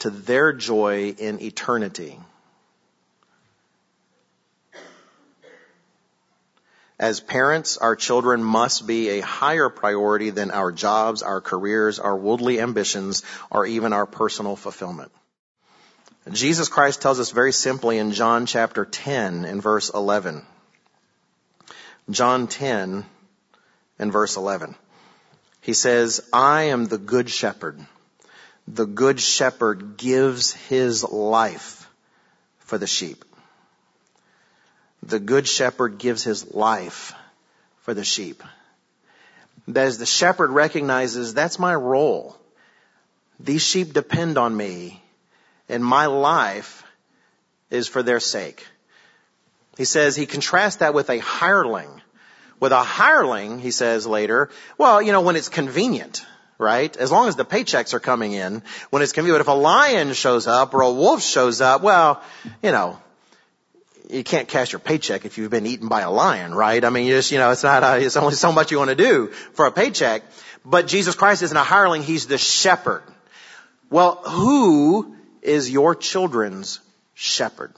[0.00, 2.18] to their joy in eternity.
[6.98, 12.16] As parents, our children must be a higher priority than our jobs, our careers, our
[12.16, 15.12] worldly ambitions, or even our personal fulfillment.
[16.32, 20.44] Jesus Christ tells us very simply in John chapter 10 in verse 11.
[22.10, 23.04] John 10
[23.98, 24.74] and verse 11.
[25.60, 27.78] He says, I am the good shepherd.
[28.66, 31.88] The good shepherd gives his life
[32.58, 33.24] for the sheep
[35.08, 37.14] the good shepherd gives his life
[37.80, 38.42] for the sheep.
[39.68, 42.36] That as the shepherd recognizes that's my role.
[43.40, 45.02] These sheep depend on me
[45.68, 46.84] and my life
[47.70, 48.66] is for their sake.
[49.76, 51.90] He says he contrasts that with a hireling.
[52.60, 56.26] With a hireling, he says later, well, you know, when it's convenient,
[56.58, 56.94] right?
[56.96, 59.38] As long as the paychecks are coming in, when it's convenient.
[59.38, 62.20] But if a lion shows up or a wolf shows up, well,
[62.62, 62.98] you know,
[64.10, 66.82] you can't cash your paycheck if you've been eaten by a lion, right?
[66.82, 68.90] I mean, you just, you know, it's not, a, it's only so much you want
[68.90, 70.22] to do for a paycheck.
[70.64, 73.02] But Jesus Christ isn't a hireling, He's the shepherd.
[73.90, 76.80] Well, who is your children's
[77.14, 77.74] shepherd?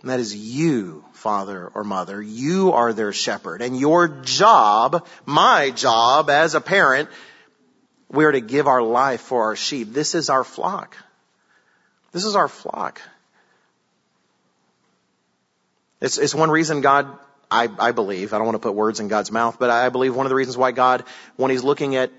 [0.00, 2.22] And that is you, father or mother.
[2.22, 3.62] You are their shepherd.
[3.62, 7.08] And your job, my job as a parent,
[8.10, 9.92] we're to give our life for our sheep.
[9.92, 10.96] This is our flock.
[12.12, 13.00] This is our flock.
[16.00, 17.06] It's, it's one reason God,
[17.50, 20.14] I, I believe, I don't want to put words in God's mouth, but I believe
[20.14, 21.04] one of the reasons why God,
[21.36, 22.10] when He's looking at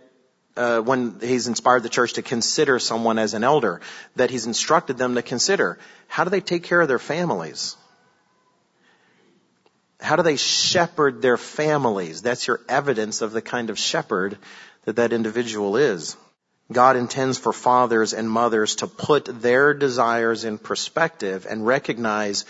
[0.57, 3.79] uh, when he's inspired the church to consider someone as an elder,
[4.17, 7.77] that he's instructed them to consider how do they take care of their families?
[10.01, 12.21] How do they shepherd their families?
[12.21, 14.37] That's your evidence of the kind of shepherd
[14.83, 16.17] that that individual is.
[16.71, 22.45] God intends for fathers and mothers to put their desires in perspective and recognize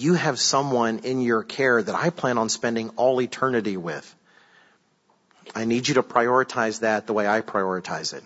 [0.00, 4.14] you have someone in your care that I plan on spending all eternity with.
[5.54, 8.24] I need you to prioritize that the way I prioritize it.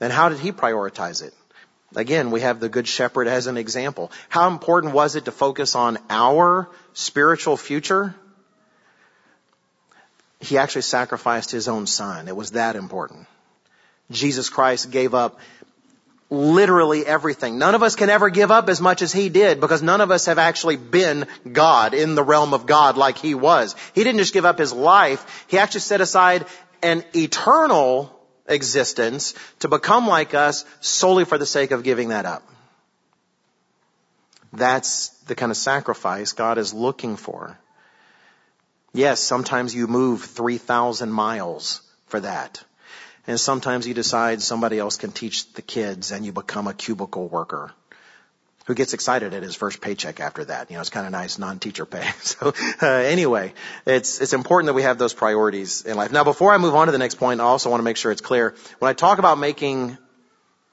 [0.00, 1.34] And how did he prioritize it?
[1.94, 4.10] Again, we have the Good Shepherd as an example.
[4.28, 8.14] How important was it to focus on our spiritual future?
[10.40, 12.28] He actually sacrificed his own son.
[12.28, 13.26] It was that important.
[14.10, 15.40] Jesus Christ gave up
[16.28, 17.58] literally everything.
[17.58, 20.10] None of us can ever give up as much as he did because none of
[20.10, 23.76] us have actually been God in the realm of God like he was.
[23.94, 25.44] He didn't just give up his life.
[25.48, 26.46] He actually set aside
[26.82, 28.12] an eternal
[28.46, 32.42] existence to become like us solely for the sake of giving that up.
[34.52, 37.58] That's the kind of sacrifice God is looking for.
[38.92, 42.64] Yes, sometimes you move 3,000 miles for that.
[43.26, 47.28] And sometimes you decide somebody else can teach the kids and you become a cubicle
[47.28, 47.72] worker
[48.66, 50.70] who gets excited at his first paycheck after that.
[50.70, 52.04] You know, it's kind of nice non-teacher pay.
[52.20, 53.54] So uh, anyway,
[53.86, 56.12] it's it's important that we have those priorities in life.
[56.12, 58.10] Now, before I move on to the next point, I also want to make sure
[58.10, 59.96] it's clear when I talk about making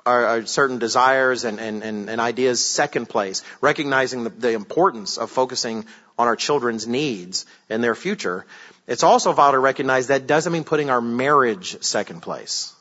[0.06, 5.18] our, our certain desires and, and, and, and, ideas second place, recognizing the, the importance
[5.18, 5.86] of focusing
[6.18, 8.46] on our children's needs and their future.
[8.88, 12.74] It's also vital to recognize that doesn't mean putting our marriage second place.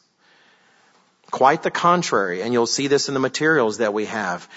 [1.31, 4.49] Quite the contrary, and you'll see this in the materials that we have.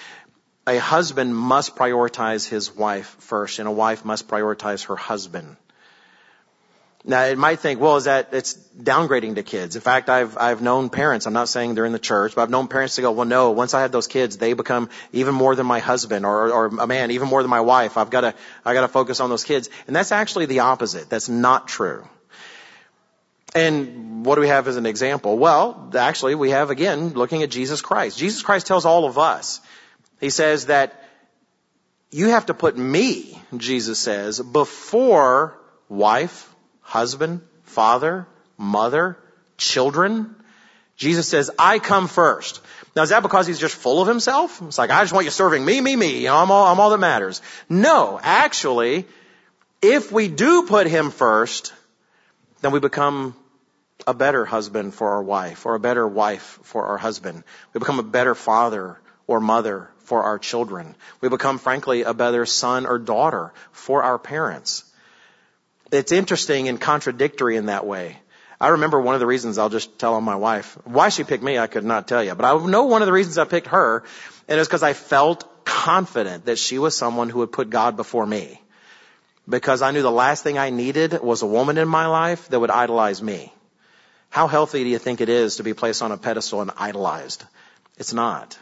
[0.68, 5.56] A husband must prioritize his wife first, and a wife must prioritize her husband.
[7.08, 9.76] Now, it might think, well, is that, it's downgrading to kids.
[9.76, 12.50] In fact, I've, I've known parents, I'm not saying they're in the church, but I've
[12.50, 15.56] known parents to go, well, no, once I have those kids, they become even more
[15.56, 17.98] than my husband or, or a man, even more than my wife.
[17.98, 18.34] I've got to,
[18.66, 19.70] I got to focus on those kids.
[19.86, 21.08] And that's actually the opposite.
[21.08, 22.08] That's not true.
[23.54, 25.38] And what do we have as an example?
[25.38, 28.18] Well, actually, we have again, looking at Jesus Christ.
[28.18, 29.62] Jesus Christ tells all of us,
[30.20, 31.04] He says that
[32.10, 35.56] you have to put me, Jesus says, before
[35.88, 36.52] wife,
[36.86, 39.18] husband, father, mother,
[39.58, 40.36] children.
[40.96, 42.62] Jesus says, I come first.
[42.96, 44.62] Now is that because he's just full of himself?
[44.62, 46.20] It's like, I just want you serving me, me, me.
[46.20, 47.42] You know, I'm all, I'm all that matters.
[47.68, 49.06] No, actually,
[49.82, 51.74] if we do put him first,
[52.62, 53.36] then we become
[54.08, 57.44] a better husband for our wife or a better wife for our husband.
[57.74, 60.96] We become a better father or mother for our children.
[61.20, 64.86] We become, frankly, a better son or daughter for our parents.
[65.96, 68.18] It's interesting and contradictory in that way.
[68.60, 70.78] I remember one of the reasons I'll just tell on my wife.
[70.86, 72.36] Why she picked me, I could not tell you.
[72.36, 74.04] But I know one of the reasons I picked her,
[74.48, 77.98] and it was because I felt confident that she was someone who would put God
[77.98, 78.62] before me.
[79.48, 82.60] Because I knew the last thing I needed was a woman in my life that
[82.60, 83.54] would idolize me.
[84.30, 87.44] How healthy do you think it is to be placed on a pedestal and idolized?
[87.98, 88.58] It's not.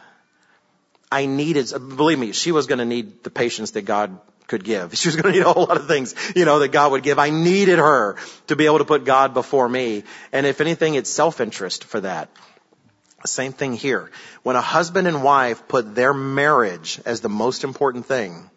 [1.10, 4.94] I needed, believe me, she was going to need the patience that God could give.
[4.98, 7.02] She was going to need a whole lot of things, you know, that God would
[7.02, 7.18] give.
[7.18, 8.16] I needed her
[8.48, 10.04] to be able to put God before me.
[10.32, 12.30] And if anything, it's self-interest for that.
[13.26, 14.10] Same thing here.
[14.42, 18.50] When a husband and wife put their marriage as the most important thing,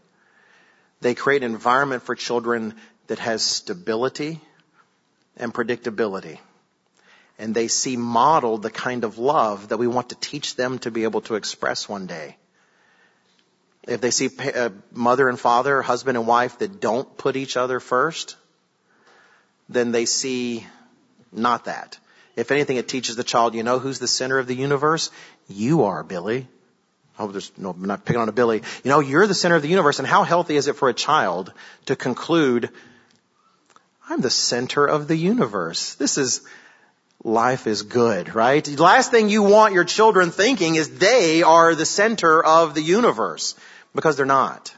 [1.00, 2.74] they create an environment for children
[3.08, 4.42] that has stability
[5.38, 6.40] and predictability.
[7.40, 10.92] And they see modeled the kind of love that we want to teach them to
[10.92, 12.36] be able to express one day.
[13.88, 17.56] If they see a uh, mother and father, husband and wife that don't put each
[17.56, 18.36] other first,
[19.70, 20.68] then they see
[21.32, 21.98] not that.
[22.36, 25.10] If anything, it teaches the child, you know who's the center of the universe?
[25.48, 26.48] You are, Billy.
[27.18, 28.62] I hope there's no, I'm not picking on a Billy.
[28.84, 30.00] You know, you're the center of the universe.
[30.00, 31.52] And how healthy is it for a child
[31.86, 32.70] to conclude,
[34.08, 35.96] I'm the center of the universe.
[35.96, 36.42] This is,
[37.24, 38.64] life is good, right?
[38.64, 42.84] The last thing you want your children thinking is they are the center of the
[42.84, 43.56] universe
[43.98, 44.74] because they're not.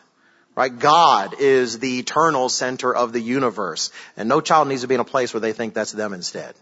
[0.55, 0.79] Right?
[0.79, 3.91] God is the eternal center of the universe.
[4.15, 6.55] And no child needs to be in a place where they think that's them instead.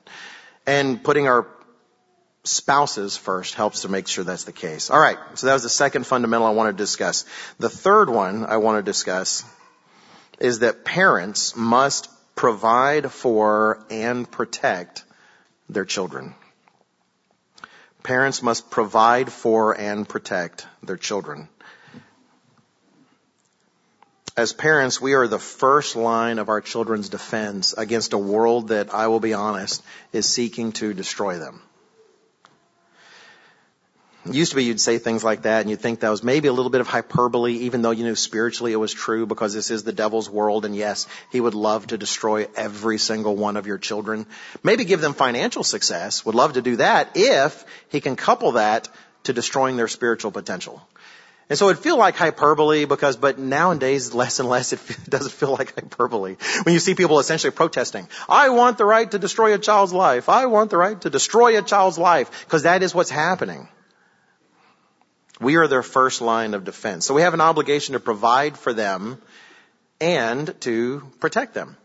[0.65, 1.48] And putting our
[2.43, 4.89] spouses first helps to make sure that's the case.
[4.89, 7.26] Alright, so that was the second fundamental I want to discuss.
[7.60, 9.46] The third one I want to discuss
[10.39, 15.04] is that parents must provide for and protect
[15.70, 16.34] their children.
[18.02, 21.50] Parents must provide for and protect their children.
[24.38, 28.93] As parents, we are the first line of our children's defense against a world that,
[28.93, 29.82] I will be honest,
[30.13, 31.60] is seeking to destroy them.
[34.28, 36.50] It used to be you'd say things like that and you'd think that was maybe
[36.50, 39.71] a little bit of hyperbole, even though you knew spiritually it was true because this
[39.71, 43.65] is the devil's world and yes, he would love to destroy every single one of
[43.65, 44.28] your children.
[44.62, 48.88] Maybe give them financial success, would love to do that if he can couple that
[49.23, 50.88] to destroying their spiritual potential.
[51.50, 55.52] And so it'd feel like hyperbole because, but nowadays less and less it doesn't feel
[55.52, 56.36] like hyperbole.
[56.64, 60.28] When you see people essentially protesting, I want the right to destroy a child's life.
[60.28, 63.70] I want the right to destroy a child's life because that is what's happening.
[65.40, 67.06] We are their first line of defense.
[67.06, 69.22] So we have an obligation to provide for them
[70.02, 71.78] and to protect them.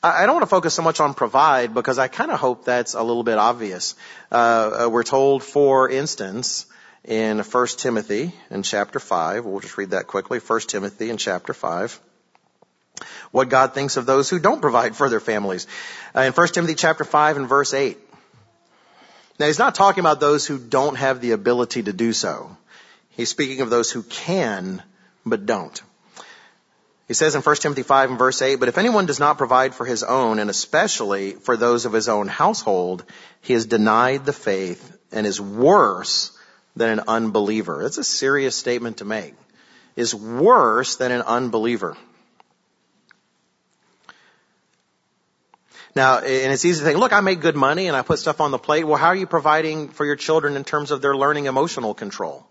[0.00, 2.94] I don't want to focus so much on provide because I kind of hope that's
[2.94, 3.96] a little bit obvious.
[4.30, 6.66] Uh, uh we're told, for instance,
[7.04, 9.44] in 1 Timothy in chapter 5.
[9.44, 10.38] We'll just read that quickly.
[10.38, 12.00] 1 Timothy in chapter 5.
[13.30, 15.66] What God thinks of those who don't provide for their families.
[16.14, 17.98] Uh, in 1 Timothy chapter 5 and verse 8.
[19.38, 22.56] Now he's not talking about those who don't have the ability to do so.
[23.10, 24.82] He's speaking of those who can,
[25.24, 25.80] but don't.
[27.06, 29.74] He says in 1 Timothy 5 and verse 8, but if anyone does not provide
[29.74, 33.04] for his own, and especially for those of his own household,
[33.40, 36.37] he has denied the faith and is worse
[36.78, 37.82] than an unbeliever.
[37.82, 39.34] That's a serious statement to make.
[39.96, 41.96] Is worse than an unbeliever.
[45.96, 48.40] Now, and it's easy to think, look, I make good money and I put stuff
[48.40, 48.84] on the plate.
[48.84, 52.46] Well, how are you providing for your children in terms of their learning emotional control?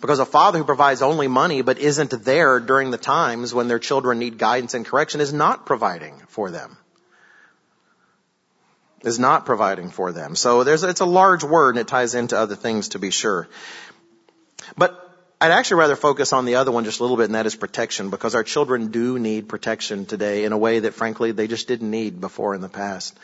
[0.00, 3.80] Because a father who provides only money but isn't there during the times when their
[3.80, 6.76] children need guidance and correction is not providing for them
[9.04, 10.36] is not providing for them.
[10.36, 13.48] So there's, it's a large word and it ties into other things to be sure.
[14.76, 14.98] But
[15.40, 17.56] I'd actually rather focus on the other one just a little bit and that is
[17.56, 21.66] protection because our children do need protection today in a way that frankly they just
[21.66, 23.18] didn't need before in the past.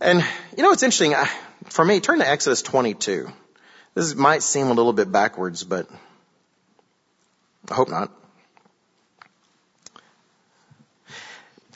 [0.00, 0.24] And
[0.56, 1.14] you know, it's interesting.
[1.66, 3.28] For me, turn to Exodus 22.
[3.94, 5.88] This might seem a little bit backwards, but
[7.70, 8.10] I hope not.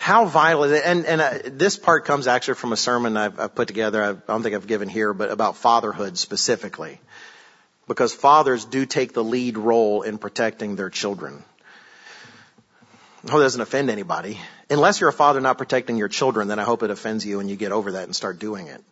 [0.09, 0.85] How vital is it?
[0.87, 4.03] And, and uh, this part comes actually from a sermon I've, I've put together.
[4.03, 6.99] I don't think I've given here, but about fatherhood specifically.
[7.87, 11.45] Because fathers do take the lead role in protecting their children.
[13.27, 14.41] I hope it doesn't offend anybody.
[14.71, 17.51] Unless you're a father not protecting your children, then I hope it offends you and
[17.51, 18.83] you get over that and start doing it.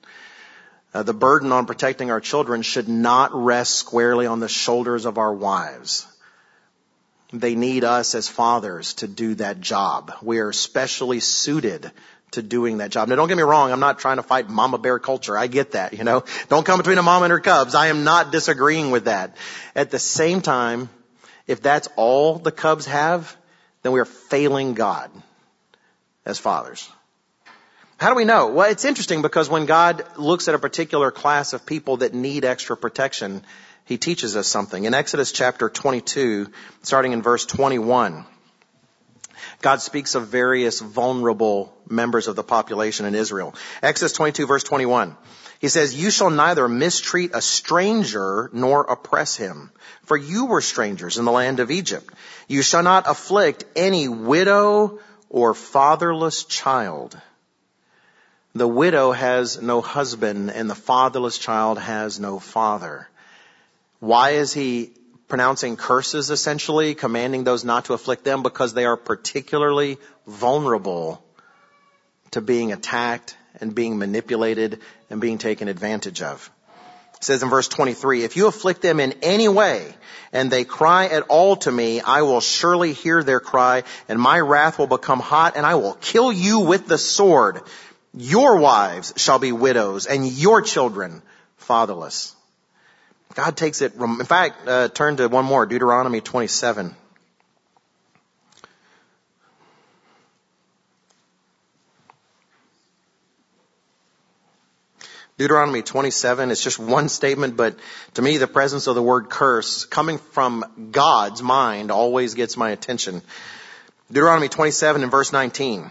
[0.93, 5.17] Uh, the burden on protecting our children should not rest squarely on the shoulders of
[5.17, 6.07] our wives.
[7.33, 10.13] They need us as fathers to do that job.
[10.23, 11.91] We are specially suited
[12.33, 13.09] to doing that job.
[13.09, 15.37] Now don't get me wrong, I'm not trying to fight mama bear culture.
[15.37, 16.25] I get that, you know.
[16.49, 17.75] Don't come between a mom and her cubs.
[17.75, 19.37] I am not disagreeing with that.
[19.75, 20.89] At the same time,
[21.47, 23.37] if that's all the cubs have,
[23.83, 25.11] then we are failing God
[26.25, 26.91] as fathers.
[27.99, 28.49] How do we know?
[28.49, 32.45] Well, it's interesting because when God looks at a particular class of people that need
[32.45, 33.43] extra protection,
[33.87, 34.85] He teaches us something.
[34.85, 36.49] In Exodus chapter 22,
[36.83, 38.27] starting in verse 21,
[39.63, 43.55] God speaks of various vulnerable members of the population in Israel.
[43.83, 45.17] Exodus 22 verse 21.
[45.61, 49.71] He says, you shall neither mistreat a stranger nor oppress him,
[50.03, 52.13] for you were strangers in the land of Egypt.
[52.49, 54.99] You shall not afflict any widow
[55.31, 57.17] or fatherless child.
[58.55, 63.09] The widow has no husband and the fatherless child has no father.
[64.01, 64.93] Why is he
[65.29, 71.23] pronouncing curses essentially, commanding those not to afflict them because they are particularly vulnerable
[72.33, 74.81] to being attacked and being manipulated
[75.11, 76.51] and being taken advantage of.
[77.17, 79.95] It says in verse 23, if you afflict them in any way
[80.33, 84.39] and they cry at all to me, I will surely hear their cry and my
[84.39, 87.63] wrath will become hot and I will kill you with the sword.
[88.13, 91.23] Your wives shall be widows and your children
[91.57, 92.36] fatherless.
[93.35, 96.95] God takes it, in fact, uh, turn to one more, Deuteronomy 27.
[105.39, 107.79] Deuteronomy 27, it's just one statement, but
[108.15, 112.71] to me the presence of the word curse coming from God's mind always gets my
[112.71, 113.21] attention.
[114.09, 115.91] Deuteronomy 27 and verse 19.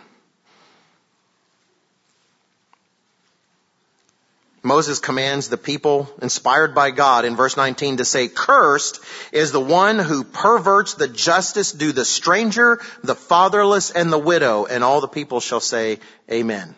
[4.66, 9.00] Moses commands the people, inspired by God in verse 19 to say, cursed
[9.32, 14.66] is the one who perverts the justice due the stranger, the fatherless, and the widow.
[14.66, 16.00] And all the people shall say,
[16.32, 16.74] amen.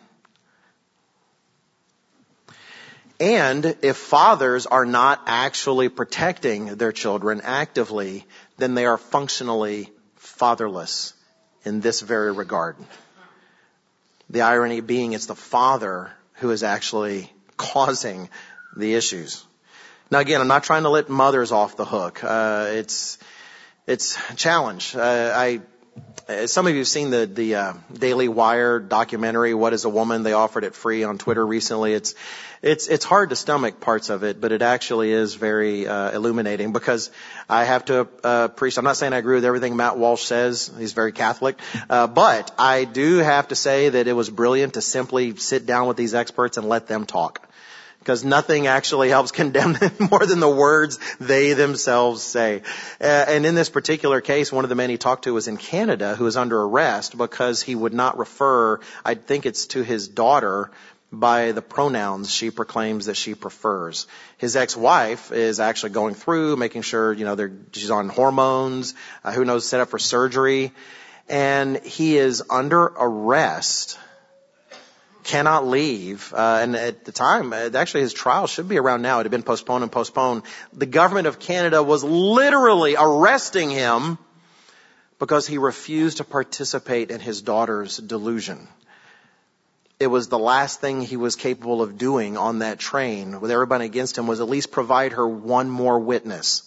[3.21, 8.25] And if fathers are not actually protecting their children actively,
[8.57, 11.13] then they are functionally fatherless
[11.63, 12.75] in this very regard.
[14.29, 18.29] The irony being it's the father who is actually causing
[18.75, 19.43] the issues.
[20.09, 22.23] Now again, I'm not trying to let mothers off the hook.
[22.23, 23.17] Uh, it's,
[23.85, 24.95] it's a challenge.
[24.95, 25.61] Uh, I,
[26.45, 30.23] some of you have seen the the uh, Daily Wire documentary "What Is a Woman."
[30.23, 31.93] They offered it free on Twitter recently.
[31.93, 32.15] It's
[32.61, 36.73] it's it's hard to stomach parts of it, but it actually is very uh, illuminating
[36.73, 37.11] because
[37.49, 38.77] I have to uh, preach.
[38.77, 40.69] I'm not saying I agree with everything Matt Walsh says.
[40.77, 41.57] He's very Catholic,
[41.89, 45.87] uh, but I do have to say that it was brilliant to simply sit down
[45.87, 47.46] with these experts and let them talk
[48.07, 52.61] because nothing actually helps condemn them more than the words they themselves say.
[53.01, 56.15] And in this particular case, one of the men he talked to was in Canada
[56.15, 60.71] who was under arrest because he would not refer, I think it's to his daughter,
[61.09, 64.07] by the pronouns she proclaims that she prefers.
[64.37, 68.93] His ex-wife is actually going through, making sure, you know, she's on hormones,
[69.23, 70.73] uh, who knows, set up for surgery.
[71.29, 73.97] And he is under arrest
[75.27, 76.33] cannot leave.
[76.33, 79.19] Uh, and at the time, uh, actually his trial should be around now.
[79.19, 80.43] It had been postponed and postponed.
[80.73, 84.17] The government of Canada was literally arresting him
[85.19, 88.67] because he refused to participate in his daughter's delusion.
[89.99, 93.85] It was the last thing he was capable of doing on that train with everybody
[93.85, 96.63] against him was at least provide her one more witness.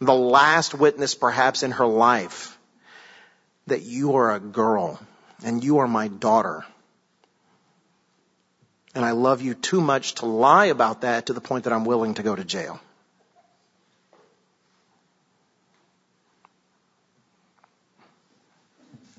[0.00, 2.58] The last witness perhaps in her life
[3.68, 5.00] that you are a girl
[5.44, 6.64] and you are my daughter
[8.96, 11.84] and I love you too much to lie about that to the point that I'm
[11.84, 12.80] willing to go to jail.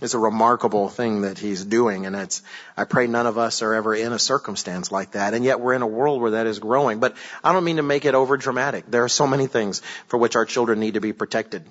[0.02, 2.42] It's a remarkable thing that he's doing and it's,
[2.76, 5.74] I pray none of us are ever in a circumstance like that and yet we're
[5.74, 7.00] in a world where that is growing.
[7.00, 8.86] But I don't mean to make it over dramatic.
[8.88, 11.64] There are so many things for which our children need to be protected.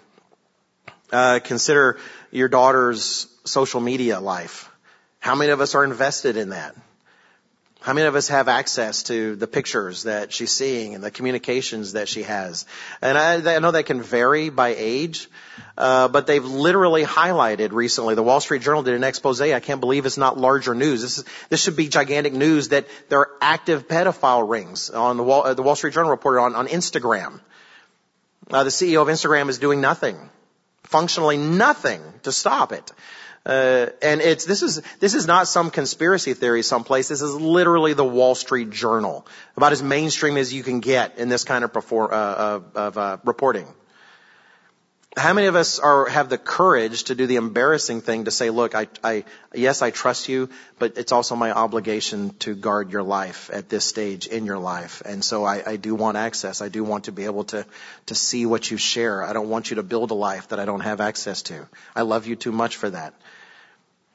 [1.13, 1.99] Uh, consider
[2.31, 4.71] your daughter's social media life.
[5.19, 6.77] How many of us are invested in that?
[7.87, 11.93] How many of us have access to the pictures that she's seeing and the communications
[11.93, 12.67] that she has?
[13.01, 15.29] And I, I know that can vary by age,
[15.79, 18.17] uh, but they've literally highlighted recently.
[18.17, 19.41] The Wall Street Journal did an expose.
[19.41, 21.01] I can't believe it's not larger news.
[21.01, 25.23] This is, this should be gigantic news that there are active pedophile rings on the
[25.23, 27.39] Wall, uh, the Wall Street Journal reported on, on Instagram.
[28.51, 30.19] Uh, the CEO of Instagram is doing nothing,
[30.83, 32.91] functionally nothing to stop it.
[33.47, 37.07] Uh, and it's this is this is not some conspiracy theory someplace.
[37.07, 39.25] This is literally the Wall Street Journal,
[39.57, 43.19] about as mainstream as you can get in this kind of, perform, uh, of uh,
[43.25, 43.69] reporting.
[45.17, 48.51] How many of us are, have the courage to do the embarrassing thing to say,
[48.51, 53.03] look, I, I, yes, I trust you, but it's also my obligation to guard your
[53.03, 55.01] life at this stage in your life.
[55.07, 56.61] And so I, I do want access.
[56.61, 57.65] I do want to be able to,
[58.07, 59.25] to see what you share.
[59.25, 61.67] I don't want you to build a life that I don't have access to.
[61.95, 63.15] I love you too much for that.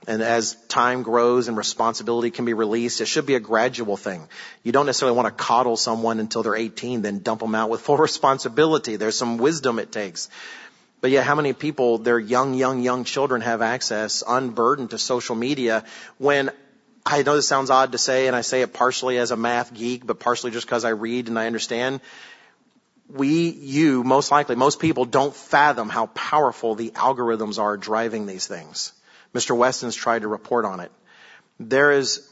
[0.07, 4.27] And as time grows and responsibility can be released, it should be a gradual thing.
[4.61, 7.81] You don't necessarily want to coddle someone until they're 18, then dump them out with
[7.81, 8.97] full responsibility.
[8.97, 10.29] There's some wisdom it takes.
[11.01, 15.35] But yet how many people, their young, young, young children have access unburdened to social
[15.35, 15.83] media
[16.19, 16.51] when
[17.03, 19.73] I know this sounds odd to say and I say it partially as a math
[19.73, 22.01] geek, but partially just because I read and I understand.
[23.09, 28.47] We, you, most likely, most people don't fathom how powerful the algorithms are driving these
[28.47, 28.93] things.
[29.33, 29.57] Mr.
[29.57, 30.91] Weston's tried to report on it.
[31.59, 32.27] There is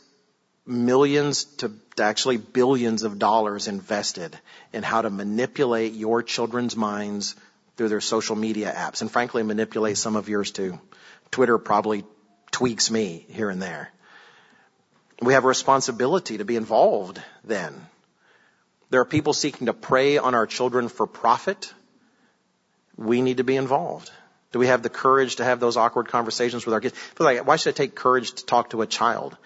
[0.66, 4.38] millions to actually billions of dollars invested
[4.72, 7.36] in how to manipulate your children's minds
[7.80, 10.78] through their social media apps and frankly manipulate some of yours too.
[11.32, 12.04] Twitter probably
[12.52, 13.90] tweaks me here and there.
[15.22, 17.74] We have a responsibility to be involved then.
[18.90, 21.74] There are people seeking to prey on our children for profit.
[22.98, 24.12] We need to be involved.
[24.52, 26.96] Do we have the courage to have those awkward conversations with our kids?
[27.18, 29.38] Like, why should it take courage to talk to a child?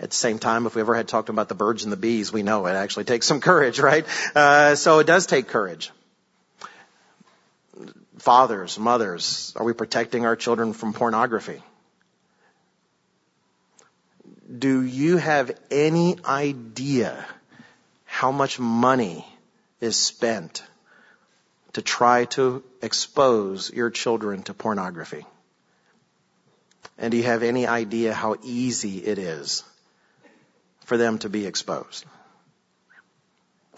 [0.00, 2.32] At the same time, if we ever had talked about the birds and the bees,
[2.32, 4.06] we know it actually takes some courage, right?
[4.34, 5.90] Uh, so it does take courage
[8.22, 11.60] fathers, mothers, are we protecting our children from pornography?
[14.58, 17.26] Do you have any idea
[18.04, 19.26] how much money
[19.80, 20.62] is spent
[21.72, 25.26] to try to expose your children to pornography?
[26.98, 29.64] And do you have any idea how easy it is
[30.84, 32.04] for them to be exposed?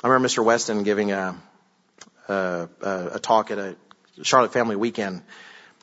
[0.03, 0.45] I remember Mr.
[0.45, 1.35] Weston giving a,
[2.29, 3.77] a, a talk at a
[4.23, 5.23] Charlotte Family Weekend,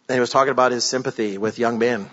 [0.08, 2.10] and he was talking about his sympathy with young men.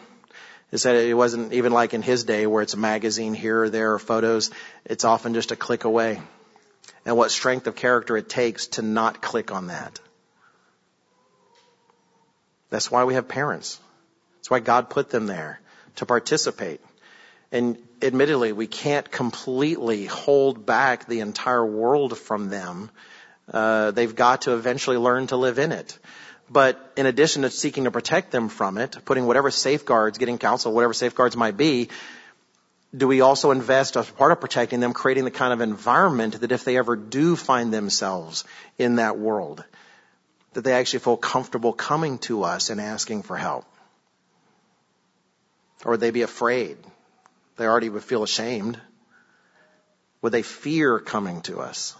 [0.71, 3.71] He said it wasn't even like in his day where it's a magazine here or
[3.71, 4.51] there or photos.
[4.85, 6.21] It's often just a click away.
[7.07, 9.99] And what strength of character it takes to not click on that.
[12.69, 13.81] That's why we have parents.
[14.37, 15.61] That's why God put them there
[15.97, 16.83] to participate.
[17.51, 22.91] And admittedly, we can't completely hold back the entire world from them
[23.53, 25.99] uh, they've got to eventually learn to live in it.
[26.51, 30.73] But in addition to seeking to protect them from it, putting whatever safeguards, getting counsel,
[30.73, 31.89] whatever safeguards might be,
[32.97, 36.53] do we also invest as part of protecting them, creating the kind of environment that
[36.53, 38.45] if they ever do find themselves
[38.79, 39.63] in that world,
[40.55, 43.67] that they actually feel comfortable coming to us and asking for help?
[45.85, 46.79] Or would they be afraid?
[47.57, 48.81] They already would feel ashamed.
[50.23, 51.95] Would they fear coming to us?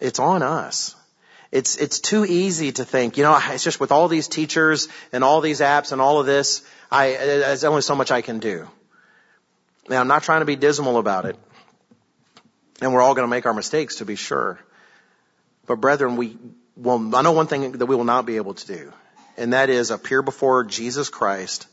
[0.00, 0.94] It's on us.
[1.52, 5.22] It's, it's too easy to think, you know, it's just with all these teachers and
[5.22, 8.68] all these apps and all of this, I, there's only so much I can do.
[9.88, 11.36] Now, I'm not trying to be dismal about it.
[12.80, 14.58] And we're all going to make our mistakes to be sure.
[15.66, 16.36] But brethren, we,
[16.76, 18.92] well, I know one thing that we will not be able to do.
[19.36, 21.66] And that is appear before Jesus Christ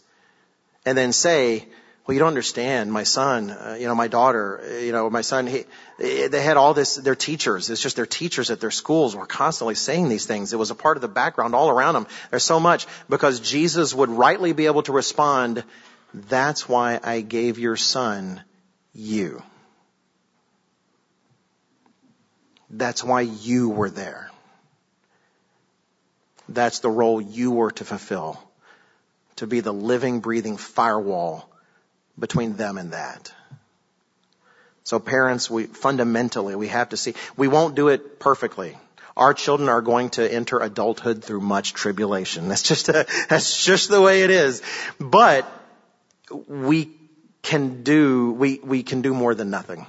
[0.85, 1.65] and then say,
[2.05, 2.91] well, you don't understand.
[2.91, 5.63] My son, uh, you know, my daughter, uh, you know, my son, he,
[5.97, 7.69] they had all this, their teachers.
[7.69, 10.51] It's just their teachers at their schools were constantly saying these things.
[10.51, 12.07] It was a part of the background all around them.
[12.29, 15.63] There's so much because Jesus would rightly be able to respond,
[16.13, 18.41] that's why I gave your son
[18.93, 19.41] you.
[22.69, 24.29] That's why you were there.
[26.49, 28.43] That's the role you were to fulfill.
[29.37, 31.49] To be the living, breathing firewall
[32.17, 33.33] between them and that.
[34.83, 38.77] So parents, we fundamentally, we have to see, we won't do it perfectly.
[39.15, 42.47] Our children are going to enter adulthood through much tribulation.
[42.47, 44.61] That's just a, that's just the way it is.
[44.99, 45.47] But
[46.47, 46.91] we
[47.41, 49.85] can do, we, we can do more than nothing.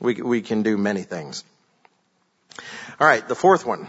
[0.00, 1.44] We, we can do many things.
[2.98, 3.88] All right, the fourth one.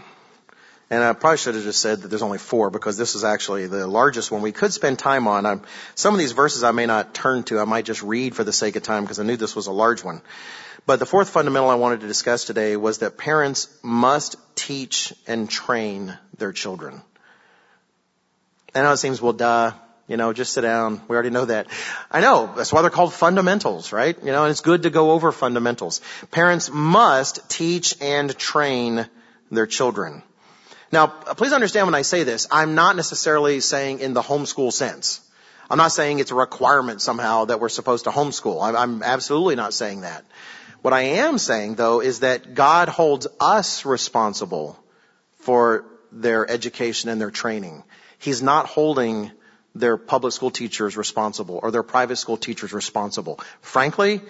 [0.92, 3.66] And I probably should have just said that there's only four because this is actually
[3.66, 5.46] the largest one we could spend time on.
[5.46, 5.62] I'm,
[5.94, 7.58] some of these verses I may not turn to.
[7.60, 9.72] I might just read for the sake of time because I knew this was a
[9.72, 10.20] large one.
[10.84, 15.48] But the fourth fundamental I wanted to discuss today was that parents must teach and
[15.48, 17.00] train their children.
[18.74, 19.72] I know it seems, well, duh,
[20.08, 21.00] you know, just sit down.
[21.08, 21.68] We already know that.
[22.10, 22.52] I know.
[22.54, 24.22] That's why they're called fundamentals, right?
[24.22, 26.02] You know, and it's good to go over fundamentals.
[26.30, 29.08] Parents must teach and train
[29.50, 30.22] their children.
[30.92, 35.20] Now, please understand when I say this, I'm not necessarily saying in the homeschool sense.
[35.70, 38.62] I'm not saying it's a requirement somehow that we're supposed to homeschool.
[38.76, 40.22] I'm absolutely not saying that.
[40.82, 44.78] What I am saying though is that God holds us responsible
[45.36, 47.84] for their education and their training.
[48.18, 49.30] He's not holding
[49.74, 53.40] their public school teachers responsible or their private school teachers responsible.
[53.62, 54.20] Frankly,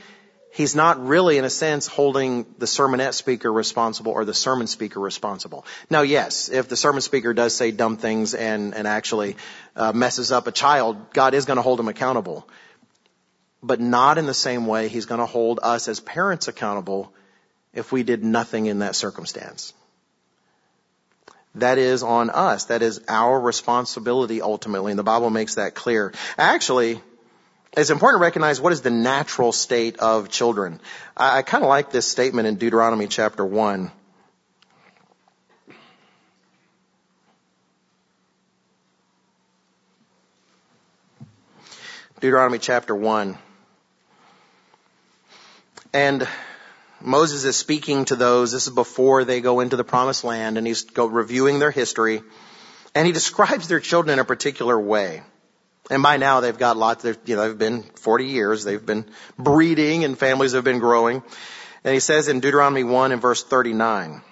[0.53, 5.01] he's not really, in a sense, holding the sermonette speaker responsible or the sermon speaker
[5.01, 5.65] responsible.
[5.91, 9.37] Now, yes, if the sermon speaker does say dumb things and, and actually
[9.75, 12.47] uh, messes up a child, God is going to hold him accountable.
[13.63, 17.13] But not in the same way he's going to hold us as parents accountable
[17.73, 19.73] if we did nothing in that circumstance.
[21.57, 22.65] That is on us.
[22.65, 26.13] That is our responsibility ultimately, and the Bible makes that clear.
[26.37, 27.01] Actually,
[27.77, 30.81] it's important to recognize what is the natural state of children.
[31.17, 33.91] I, I kind of like this statement in Deuteronomy chapter 1.
[42.21, 43.37] Deuteronomy chapter 1.
[45.95, 46.29] And
[47.01, 48.53] Moses is speaking to those.
[48.53, 52.23] This is before they go into the promised land and he's reviewing their history.
[52.95, 55.23] And he describes their children in a particular way.
[55.91, 59.05] And by now they've got lots, they've, you know, they've been 40 years, they've been
[59.39, 61.23] breeding and families have been growing.
[61.85, 64.23] And he says in Deuteronomy 1 and verse 39,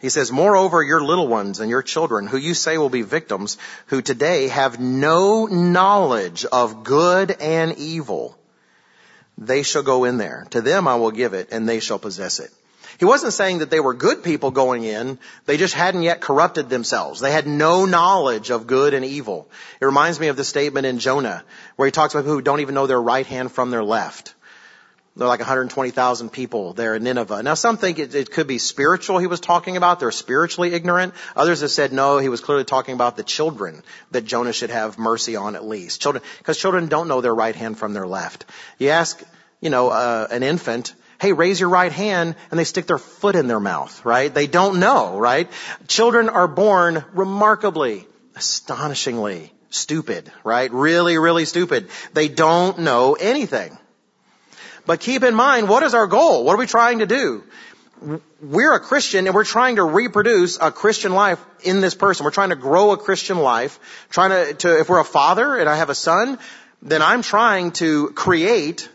[0.00, 3.56] he says, moreover, your little ones and your children, who you say will be victims,
[3.86, 8.36] who today have no knowledge of good and evil,
[9.38, 10.48] they shall go in there.
[10.50, 12.50] To them I will give it, and they shall possess it.
[13.02, 15.18] He wasn't saying that they were good people going in.
[15.46, 17.18] They just hadn't yet corrupted themselves.
[17.18, 19.48] They had no knowledge of good and evil.
[19.80, 21.42] It reminds me of the statement in Jonah
[21.74, 24.34] where he talks about people who don't even know their right hand from their left.
[25.16, 27.42] There are like 120,000 people there in Nineveh.
[27.42, 29.98] Now some think it, it, could be spiritual he was talking about.
[29.98, 31.14] They're spiritually ignorant.
[31.34, 33.82] Others have said no, he was clearly talking about the children
[34.12, 36.00] that Jonah should have mercy on at least.
[36.00, 38.44] Children, because children don't know their right hand from their left.
[38.78, 39.20] You ask,
[39.60, 43.36] you know, uh, an infant, hey, raise your right hand, and they stick their foot
[43.36, 44.34] in their mouth, right?
[44.34, 45.48] They don't know, right?
[45.86, 50.68] Children are born remarkably, astonishingly stupid, right?
[50.72, 51.88] Really, really stupid.
[52.12, 53.78] They don't know anything.
[54.84, 56.44] But keep in mind, what is our goal?
[56.44, 57.44] What are we trying to do?
[58.40, 62.24] We're a Christian and we're trying to reproduce a Christian life in this person.
[62.24, 63.78] We're trying to grow a Christian life.
[64.10, 66.40] Trying to, to if we're a father and I have a son,
[66.82, 68.88] then I'm trying to create,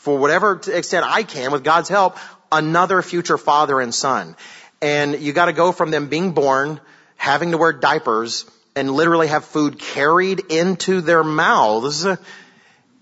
[0.00, 2.16] for whatever extent I can, with God's help,
[2.50, 4.34] another future father and son.
[4.80, 6.80] And you gotta go from them being born,
[7.16, 12.06] having to wear diapers, and literally have food carried into their mouths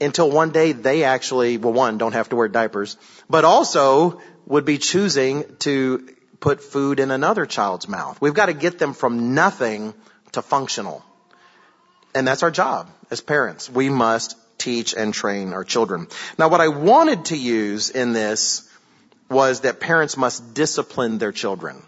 [0.01, 2.97] until one day they actually, well one, don't have to wear diapers,
[3.31, 6.09] but also would be choosing to
[6.41, 8.21] put food in another child's mouth.
[8.21, 9.95] We've got to get them from nothing
[10.33, 11.05] to functional.
[12.13, 13.71] And that's our job as parents.
[13.71, 16.09] We must teach and train our children.
[16.39, 18.69] Now what I wanted to use in this
[19.31, 21.83] was that parents must discipline their children.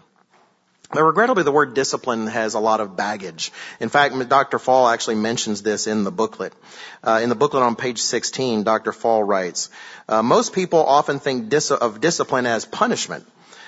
[0.93, 3.53] Now, regrettably, the word discipline has a lot of baggage.
[3.79, 4.59] In fact, Dr.
[4.59, 6.53] Fall actually mentions this in the booklet.
[7.01, 8.91] Uh, in the booklet on page 16, Dr.
[8.91, 9.69] Fall writes,
[10.09, 13.25] uh, most people often think dis- of discipline as punishment.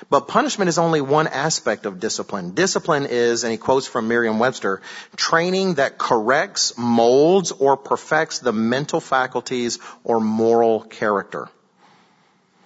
[0.09, 2.51] But punishment is only one aspect of discipline.
[2.51, 4.81] Discipline is, and he quotes from Merriam-Webster,
[5.15, 11.49] training that corrects, molds, or perfects the mental faculties or moral character.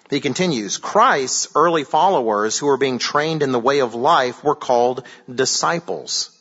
[0.09, 4.55] He continues, Christ's early followers who were being trained in the way of life were
[4.55, 5.03] called
[5.33, 6.36] disciples.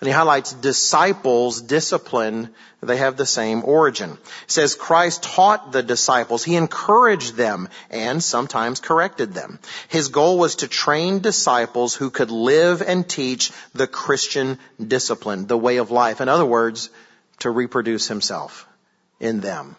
[0.00, 2.50] And he highlights disciples, discipline,
[2.82, 4.18] they have the same origin.
[4.46, 9.58] Says Christ taught the disciples, he encouraged them and sometimes corrected them.
[9.88, 15.56] His goal was to train disciples who could live and teach the Christian discipline, the
[15.56, 16.20] way of life.
[16.20, 16.90] In other words,
[17.38, 18.68] to reproduce himself
[19.18, 19.76] in them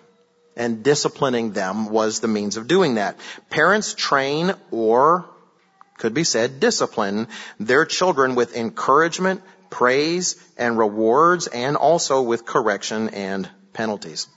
[0.57, 3.17] and disciplining them was the means of doing that.
[3.49, 5.25] Parents train or
[5.97, 7.27] could be said discipline
[7.59, 14.27] their children with encouragement, praise, and rewards and also with correction and penalties.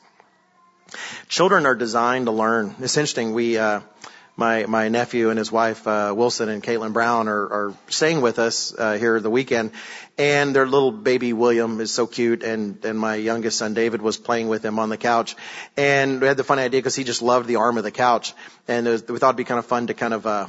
[1.28, 2.74] Children are designed to learn.
[2.80, 3.32] It's interesting.
[3.32, 3.80] We, uh,
[4.36, 8.38] my my nephew and his wife uh, Wilson and Caitlin Brown are, are staying with
[8.38, 9.72] us uh, here the weekend,
[10.16, 14.16] and their little baby William is so cute, and and my youngest son David was
[14.16, 15.36] playing with him on the couch,
[15.76, 18.32] and we had the funny idea because he just loved the arm of the couch,
[18.66, 20.26] and was, we thought it'd be kind of fun to kind of.
[20.26, 20.46] Uh,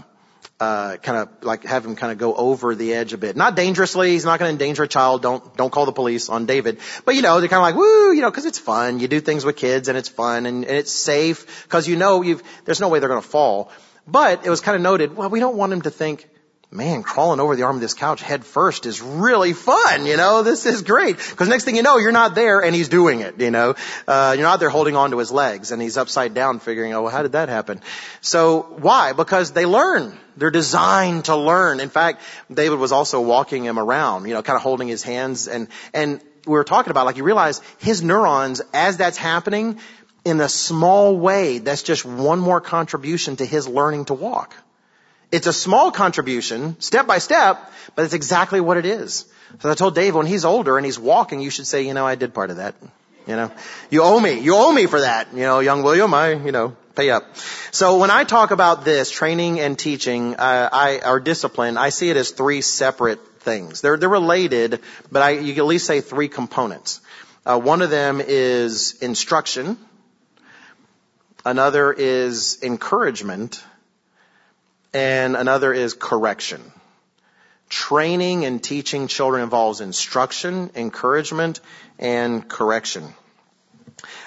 [0.62, 3.36] uh, kind of like have him kind of go over the edge a bit.
[3.36, 4.12] Not dangerously.
[4.12, 5.24] He's not going to endanger a child.
[5.24, 6.78] Don't, don't call the police on David.
[7.04, 9.00] But you know, they're kind of like, woo, you know, cause it's fun.
[9.00, 12.22] You do things with kids and it's fun and, and it's safe cause you know
[12.22, 13.72] you've, there's no way they're going to fall.
[14.08, 16.30] But it was kind of noted, well, we don't want him to think
[16.72, 20.06] man, crawling over the arm of this couch head first is really fun.
[20.06, 21.18] You know, this is great.
[21.18, 23.40] Because next thing you know, you're not there and he's doing it.
[23.40, 23.76] You know,
[24.08, 27.04] uh, you're not there holding on to his legs and he's upside down figuring, oh,
[27.04, 27.82] well, how did that happen?
[28.22, 29.12] So why?
[29.12, 30.18] Because they learn.
[30.38, 31.82] They're designed to learn.
[31.82, 35.50] In fact, David was also walking him around, you know, kind of holding his hands
[35.50, 39.78] and, and we were talking about, like you realize his neurons, as that's happening,
[40.26, 44.56] in a small way, that's just one more contribution to his learning to walk.
[45.32, 49.26] It's a small contribution, step by step, but it's exactly what it is.
[49.60, 52.06] So I told Dave when he's older and he's walking, you should say, you know,
[52.06, 52.76] I did part of that.
[53.28, 53.52] You know,
[53.90, 54.40] you owe me.
[54.40, 55.34] You owe me for that.
[55.34, 57.36] You know, young William, I, you know, pay up.
[57.72, 62.10] So when I talk about this, training and teaching, uh, I, or discipline, I see
[62.10, 63.82] it as three separate things.
[63.82, 64.80] They're, they're related,
[65.12, 67.00] but I, you can at least say three components.
[67.46, 69.78] Uh, one of them is instruction.
[71.46, 73.64] Another is encouragement
[74.94, 76.62] and another is correction.
[77.70, 81.62] Training and teaching children involves instruction, encouragement,
[81.98, 83.14] and correction.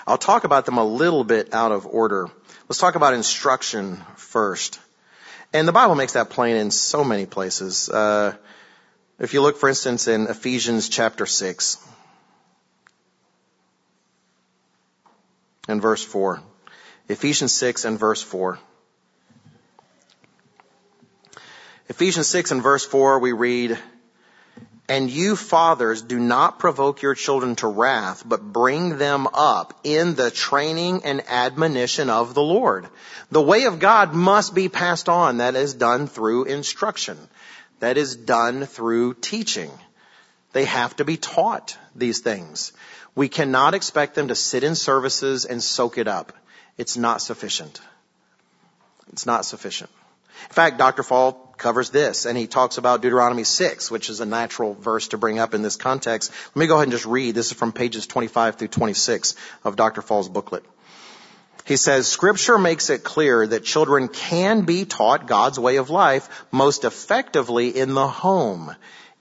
[0.06, 2.28] I'll talk about them a little bit out of order.
[2.68, 4.80] Let's talk about instruction first.
[5.52, 7.88] And the Bible makes that plain in so many places.
[7.88, 8.34] Uh,
[9.18, 11.76] if you look, for instance, in Ephesians chapter 6
[15.68, 16.42] and verse 4.
[17.08, 18.58] Ephesians 6 and verse 4.
[21.88, 23.78] Ephesians 6 and verse 4 we read,
[24.88, 30.14] and you fathers do not provoke your children to wrath, but bring them up in
[30.14, 32.88] the training and admonition of the Lord.
[33.30, 35.38] The way of God must be passed on.
[35.38, 37.18] That is done through instruction.
[37.80, 39.70] That is done through teaching.
[40.54, 42.72] They have to be taught these things.
[43.14, 46.32] We cannot expect them to sit in services and soak it up.
[46.78, 47.80] It's not sufficient.
[49.12, 49.90] It's not sufficient.
[50.48, 51.02] In fact, Dr.
[51.02, 55.18] Fall covers this and he talks about Deuteronomy 6, which is a natural verse to
[55.18, 56.30] bring up in this context.
[56.54, 57.34] Let me go ahead and just read.
[57.34, 59.34] This is from pages 25 through 26
[59.64, 60.02] of Dr.
[60.02, 60.64] Fall's booklet.
[61.64, 66.44] He says, scripture makes it clear that children can be taught God's way of life
[66.52, 68.74] most effectively in the home,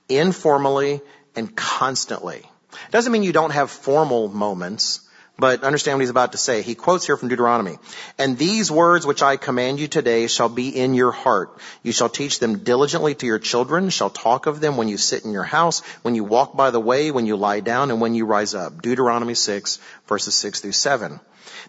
[0.10, 1.02] informally
[1.36, 2.40] and constantly.
[2.40, 5.03] It Doesn't mean you don't have formal moments,
[5.38, 6.62] but understand what he's about to say.
[6.62, 7.78] He quotes here from Deuteronomy.
[8.18, 11.58] And these words which I command you today shall be in your heart.
[11.82, 15.26] You shall teach them diligently to your children, shall talk of them when you sit
[15.26, 18.14] in your house, when you walk by the way, when you lie down, and when
[18.14, 18.82] you rise up.
[18.82, 21.20] Deuteronomy 6, verses 6 through 7.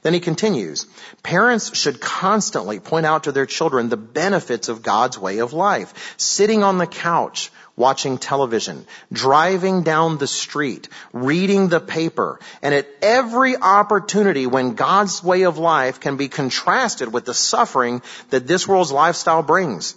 [0.03, 0.87] Then he continues,
[1.23, 6.15] parents should constantly point out to their children the benefits of God's way of life.
[6.19, 12.89] Sitting on the couch, watching television, driving down the street, reading the paper, and at
[13.03, 18.69] every opportunity when God's way of life can be contrasted with the suffering that this
[18.69, 19.95] world's lifestyle brings.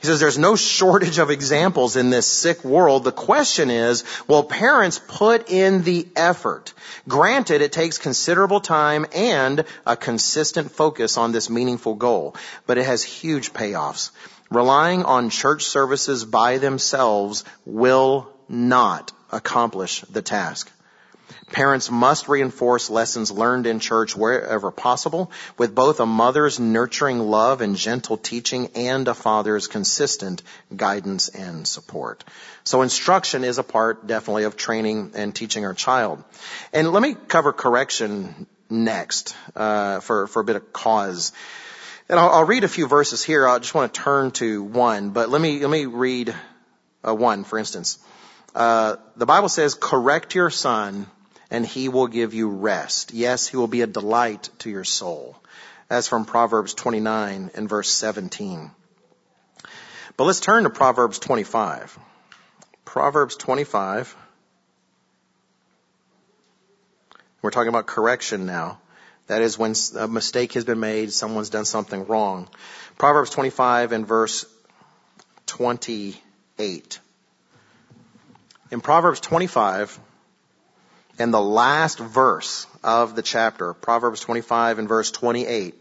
[0.00, 3.02] He says there's no shortage of examples in this sick world.
[3.02, 6.72] The question is, will parents put in the effort?
[7.08, 12.86] Granted, it takes considerable time and a consistent focus on this meaningful goal, but it
[12.86, 14.12] has huge payoffs.
[14.50, 20.70] Relying on church services by themselves will not accomplish the task.
[21.52, 27.60] Parents must reinforce lessons learned in church wherever possible with both a mother's nurturing love
[27.60, 30.42] and gentle teaching and a father's consistent
[30.74, 32.24] guidance and support.
[32.64, 36.22] So instruction is a part definitely of training and teaching our child.
[36.72, 41.32] And let me cover correction next uh, for, for a bit of cause.
[42.10, 43.46] And I'll, I'll, read a few verses here.
[43.46, 46.34] I just want to turn to one, but let me let me read
[47.06, 47.98] uh, one, for instance.
[48.54, 51.06] Uh, the Bible says, "Correct your son,
[51.50, 53.12] and he will give you rest.
[53.12, 55.36] Yes, he will be a delight to your soul."
[55.88, 58.70] That's from Proverbs 29 and verse 17.
[60.16, 61.98] But let's turn to Proverbs 25.
[62.84, 64.16] Proverbs 25.
[67.40, 68.80] We're talking about correction now.
[69.28, 72.48] That is when a mistake has been made, someone's done something wrong.
[72.96, 74.44] Proverbs 25 and verse
[75.46, 77.00] 28.
[78.70, 79.98] In Proverbs 25,
[81.18, 85.74] in the last verse of the chapter, Proverbs 25 and verse 28,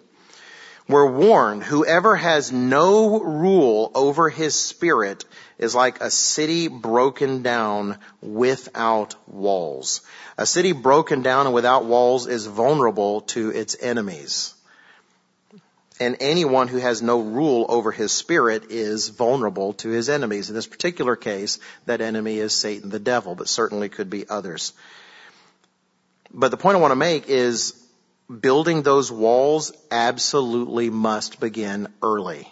[0.88, 5.26] we're warned, whoever has no rule over his spirit
[5.58, 10.02] is like a city broken down without walls.
[10.38, 14.54] A city broken down and without walls is vulnerable to its enemies.
[16.00, 20.50] And anyone who has no rule over his spirit is vulnerable to his enemies.
[20.50, 24.74] In this particular case, that enemy is Satan the devil, but certainly could be others.
[26.32, 27.74] But the point I want to make is
[28.28, 32.48] building those walls absolutely must begin early.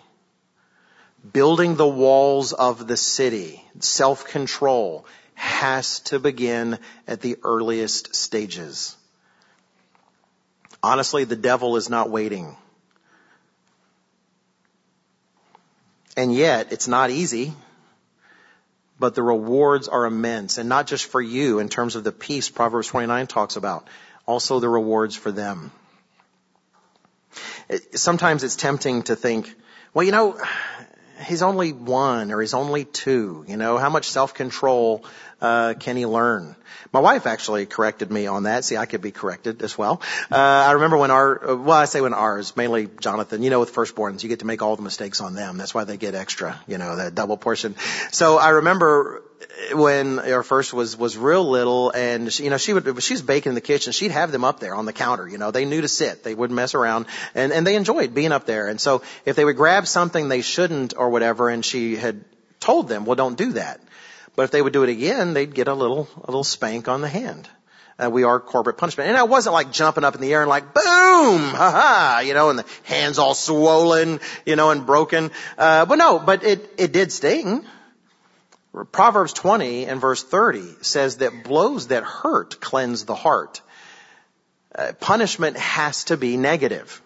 [1.33, 8.95] building the walls of the city, self-control, has to begin at the earliest stages.
[10.83, 12.55] Honestly, the devil is not waiting.
[16.15, 17.53] And yet, it's not easy,
[18.99, 20.57] but the rewards are immense.
[20.57, 23.87] And not just for you in terms of the peace Proverbs 29 talks about,
[24.25, 25.71] also the rewards for them.
[27.93, 29.53] Sometimes it's tempting to think,
[29.93, 30.39] well, you know,
[31.25, 33.45] he's only one or he's only two.
[33.47, 35.03] You know, how much self-control
[35.41, 36.55] uh, can he learn?
[36.93, 38.63] My wife actually corrected me on that.
[38.63, 40.01] See, I could be corrected as well.
[40.31, 43.59] Uh, I remember when our, uh, well, I say when ours, mainly Jonathan, you know,
[43.59, 45.57] with firstborns, you get to make all the mistakes on them.
[45.57, 47.75] That's why they get extra, you know, that double portion.
[48.11, 49.23] So I remember
[49.73, 53.21] when our first was was real little and she, you know she would she was
[53.21, 53.93] baking in the kitchen.
[53.93, 55.51] She'd have them up there on the counter you know.
[55.51, 56.23] They knew to sit.
[56.23, 57.07] They wouldn't mess around.
[57.33, 58.67] And and they enjoyed being up there.
[58.67, 62.23] And so if they would grab something they shouldn't or whatever and she had
[62.59, 63.81] told them well don't do that.
[64.35, 67.01] But if they would do it again they'd get a little a little spank on
[67.01, 67.49] the hand.
[67.97, 69.07] Uh, we are corporal punishment.
[69.07, 72.33] And I wasn't like jumping up in the air and like, boom, ha ha, you
[72.33, 75.31] know, and the hands all swollen, you know, and broken.
[75.57, 77.65] Uh, but no, but it, it did sting.
[78.83, 83.61] Proverbs 20 and verse 30 says that blows that hurt cleanse the heart.
[84.73, 87.01] Uh, punishment has to be negative.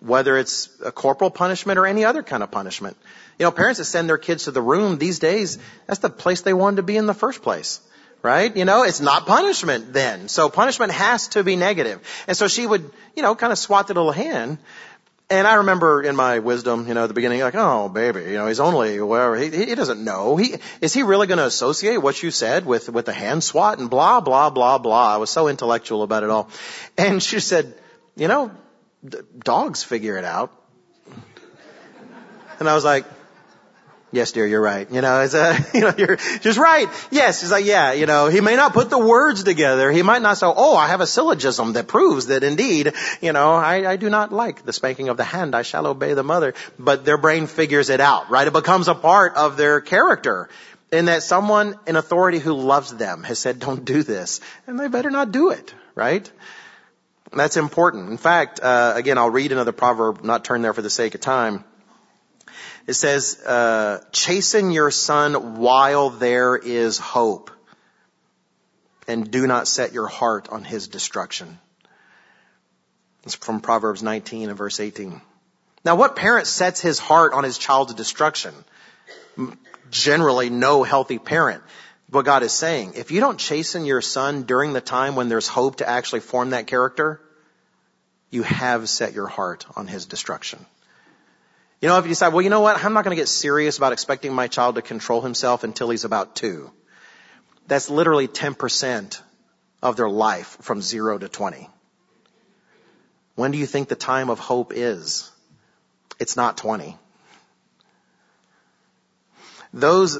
[0.00, 2.96] Whether it's a corporal punishment or any other kind of punishment.
[3.38, 6.42] You know, parents that send their kids to the room these days, that's the place
[6.42, 7.80] they wanted to be in the first place.
[8.20, 8.54] Right?
[8.56, 10.28] You know, it's not punishment then.
[10.28, 12.00] So punishment has to be negative.
[12.28, 14.58] And so she would, you know, kind of swat the little hand
[15.32, 18.34] and I remember in my wisdom, you know, at the beginning, like, oh, baby, you
[18.34, 19.36] know, he's only whatever.
[19.36, 20.36] He, he doesn't know.
[20.36, 23.78] He is he really going to associate what you said with with the hand swat
[23.78, 25.14] and blah blah blah blah.
[25.14, 26.50] I was so intellectual about it all,
[26.98, 27.74] and she said,
[28.14, 28.50] you know,
[29.38, 30.52] dogs figure it out.
[32.58, 33.06] And I was like,
[34.14, 34.90] Yes, dear, you're right.
[34.92, 36.86] You know, it's a, you know, you're just right.
[37.10, 39.90] Yes, he's like, yeah, you know, he may not put the words together.
[39.90, 42.92] He might not say, oh, I have a syllogism that proves that indeed,
[43.22, 45.54] you know, I, I do not like the spanking of the hand.
[45.54, 46.52] I shall obey the mother.
[46.78, 48.46] But their brain figures it out, right?
[48.46, 50.50] It becomes a part of their character.
[50.92, 54.42] In that someone in authority who loves them has said, don't do this.
[54.66, 56.30] And they better not do it, right?
[57.32, 58.10] That's important.
[58.10, 61.22] In fact, uh, again, I'll read another proverb, not turn there for the sake of
[61.22, 61.64] time.
[62.86, 67.50] It says, uh, chasten your son while there is hope
[69.06, 71.58] and do not set your heart on his destruction.
[73.24, 75.20] It's from Proverbs 19 and verse 18.
[75.84, 78.54] Now what parent sets his heart on his child's destruction?
[79.90, 81.62] Generally no healthy parent.
[82.10, 85.48] What God is saying, if you don't chasten your son during the time when there's
[85.48, 87.20] hope to actually form that character,
[88.30, 90.64] you have set your heart on his destruction.
[91.82, 93.76] You know, if you decide, well, you know what, I'm not going to get serious
[93.76, 96.70] about expecting my child to control himself until he's about two.
[97.66, 99.20] That's literally 10%
[99.82, 101.68] of their life from zero to 20.
[103.34, 105.28] When do you think the time of hope is?
[106.20, 106.96] It's not 20.
[109.74, 110.18] Those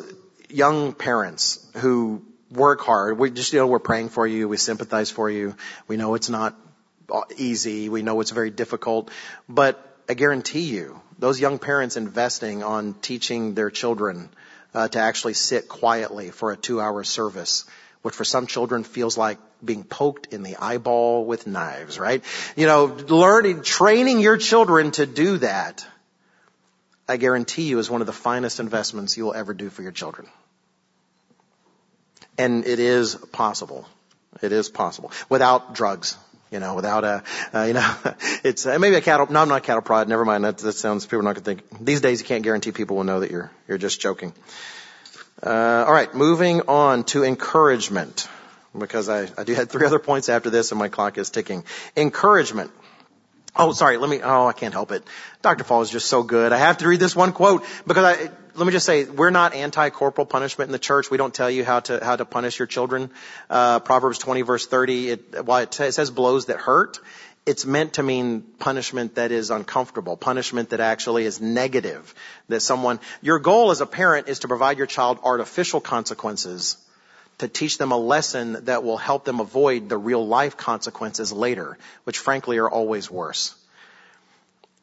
[0.48, 5.12] young parents who work hard, we just, you know, we're praying for you, we sympathize
[5.12, 5.54] for you,
[5.86, 6.56] we know it's not
[7.36, 9.12] easy, we know it's very difficult,
[9.48, 14.28] but I guarantee you, those young parents investing on teaching their children
[14.74, 17.64] uh, to actually sit quietly for a two-hour service,
[18.02, 22.24] which for some children feels like being poked in the eyeball with knives, right?
[22.56, 25.86] You know, learning, training your children to do that,
[27.08, 29.92] I guarantee you is one of the finest investments you will ever do for your
[29.92, 30.28] children.
[32.38, 33.86] And it is possible.
[34.40, 35.12] It is possible.
[35.28, 36.16] Without drugs
[36.52, 37.22] you know, without a,
[37.54, 37.96] uh, you know,
[38.44, 39.26] it's uh, maybe a cattle.
[39.28, 40.08] No, I'm not cattle prod.
[40.08, 40.44] Never mind.
[40.44, 41.06] That, that sounds.
[41.06, 41.84] People are not going to think.
[41.84, 44.34] These days, you can't guarantee people will know that you're you're just joking.
[45.42, 48.28] Uh, all right, moving on to encouragement,
[48.78, 51.64] because I I do had three other points after this, and my clock is ticking.
[51.96, 52.70] Encouragement.
[53.56, 53.96] Oh, sorry.
[53.96, 54.20] Let me.
[54.22, 55.02] Oh, I can't help it.
[55.40, 55.64] Dr.
[55.64, 56.52] Fall is just so good.
[56.52, 58.30] I have to read this one quote because I.
[58.54, 61.10] Let me just say, we're not anti-corporal punishment in the church.
[61.10, 63.10] We don't tell you how to how to punish your children.
[63.48, 65.10] Uh, Proverbs 20 verse 30.
[65.10, 66.98] It, while it, it says blows that hurt,
[67.46, 72.14] it's meant to mean punishment that is uncomfortable, punishment that actually is negative.
[72.48, 76.76] That someone, your goal as a parent is to provide your child artificial consequences
[77.38, 81.78] to teach them a lesson that will help them avoid the real life consequences later,
[82.04, 83.54] which frankly are always worse.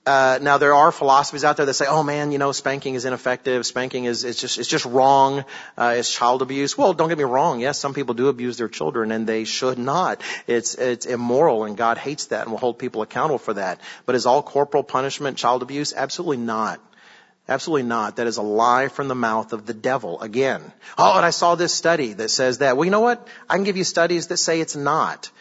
[0.05, 3.05] Uh, now there are philosophies out there that say, "Oh man, you know, spanking is
[3.05, 3.65] ineffective.
[3.65, 5.43] Spanking is it's just it's just wrong.
[5.77, 7.59] Uh, it's child abuse." Well, don't get me wrong.
[7.59, 10.21] Yes, some people do abuse their children, and they should not.
[10.47, 13.81] It's it's immoral, and God hates that, and will hold people accountable for that.
[14.05, 15.93] But is all corporal punishment child abuse?
[15.93, 16.81] Absolutely not.
[17.49, 18.17] Absolutely not.
[18.17, 20.61] That is a lie from the mouth of the devil again.
[20.97, 22.77] Oh, and I saw this study that says that.
[22.77, 23.27] Well, you know what?
[23.49, 25.31] I can give you studies that say it's not.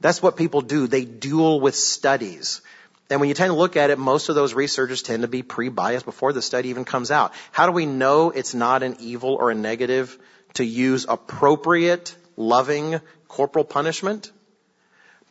[0.00, 0.86] That's what people do.
[0.86, 2.62] They duel with studies.
[3.10, 5.42] And when you tend to look at it, most of those researchers tend to be
[5.42, 7.32] pre-biased before the study even comes out.
[7.52, 10.18] How do we know it's not an evil or a negative
[10.54, 14.30] to use appropriate, loving corporal punishment?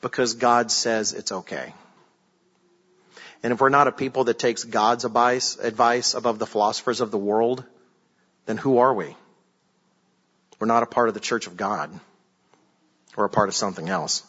[0.01, 1.73] Because God says it's okay.
[3.43, 7.11] And if we're not a people that takes God's advice, advice above the philosophers of
[7.11, 7.63] the world,
[8.47, 9.15] then who are we?
[10.59, 11.91] We're not a part of the church of God.
[13.15, 14.23] We're a part of something else.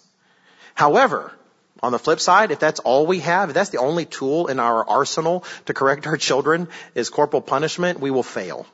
[0.74, 1.32] However,
[1.83, 4.59] on the flip side, if that's all we have, if that's the only tool in
[4.59, 8.66] our arsenal to correct our children is corporal punishment, we will fail.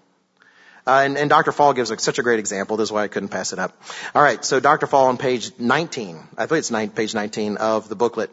[0.87, 1.51] Uh, and, and, Dr.
[1.51, 2.77] Fall gives such a great example.
[2.77, 3.81] This is why I couldn't pass it up.
[4.15, 4.87] All right, so Dr.
[4.87, 8.31] Fall on page 19, I believe it's nine, page 19 of the booklet,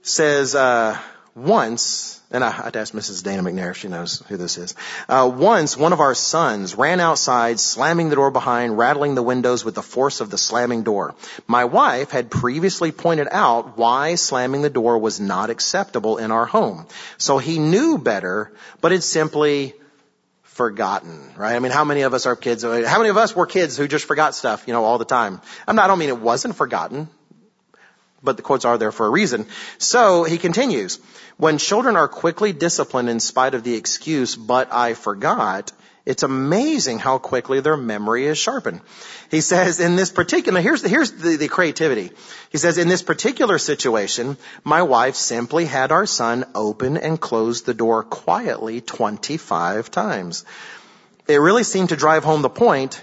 [0.00, 0.98] says uh,
[1.34, 3.22] once, and I, I'd ask Mrs.
[3.22, 4.74] Dana McNair if she knows who this is.
[5.08, 9.64] Uh, once, one of our sons ran outside, slamming the door behind, rattling the windows
[9.64, 11.14] with the force of the slamming door.
[11.46, 16.46] My wife had previously pointed out why slamming the door was not acceptable in our
[16.46, 16.86] home.
[17.16, 19.74] So he knew better, but had simply
[20.42, 21.54] forgotten, right?
[21.54, 22.64] I mean, how many of us are kids?
[22.64, 25.40] How many of us were kids who just forgot stuff, you know, all the time?
[25.68, 27.08] I'm not, I don't mean it wasn't forgotten
[28.26, 29.46] but the quotes are there for a reason.
[29.78, 30.98] So he continues,
[31.38, 35.72] when children are quickly disciplined in spite of the excuse, but I forgot,
[36.04, 38.80] it's amazing how quickly their memory is sharpened.
[39.30, 42.10] He says in this particular, here's the, here's the, the creativity.
[42.50, 47.62] He says in this particular situation, my wife simply had our son open and close
[47.62, 50.44] the door quietly 25 times.
[51.26, 53.02] It really seemed to drive home the point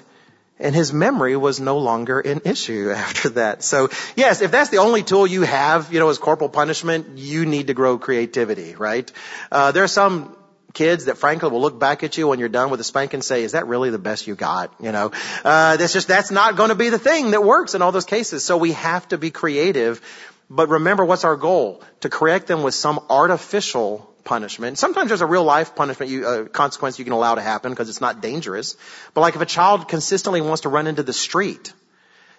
[0.60, 3.64] and his memory was no longer an issue after that.
[3.64, 7.46] So yes, if that's the only tool you have, you know, as corporal punishment, you
[7.46, 9.12] need to grow creativity, right?
[9.52, 10.36] Uh, there are some
[10.74, 13.24] kids that frankly will look back at you when you're done with the spank and
[13.24, 14.74] say, is that really the best you got?
[14.80, 15.12] You know,
[15.44, 18.06] uh, that's just, that's not going to be the thing that works in all those
[18.06, 18.44] cases.
[18.44, 20.02] So we have to be creative.
[20.50, 21.82] But remember, what's our goal?
[22.02, 24.78] To correct them with some artificial punishment.
[24.78, 27.90] Sometimes there's a real life punishment, you, uh, consequence you can allow to happen because
[27.90, 28.78] it's not dangerous.
[29.14, 31.74] But like if a child consistently wants to run into the street,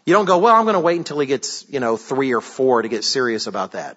[0.05, 2.41] you don't go, well, I'm going to wait until he gets, you know, three or
[2.41, 3.97] four to get serious about that.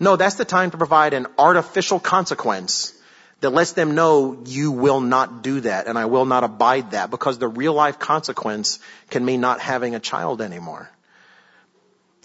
[0.00, 2.94] No, that's the time to provide an artificial consequence
[3.40, 7.10] that lets them know you will not do that and I will not abide that
[7.10, 8.78] because the real life consequence
[9.10, 10.90] can mean not having a child anymore.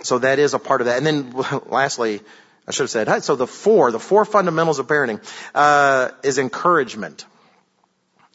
[0.03, 0.97] So that is a part of that.
[0.97, 1.31] And then
[1.67, 2.21] lastly,
[2.67, 5.21] I should have said, so the four, the four fundamentals of parenting,
[5.53, 7.25] uh, is encouragement.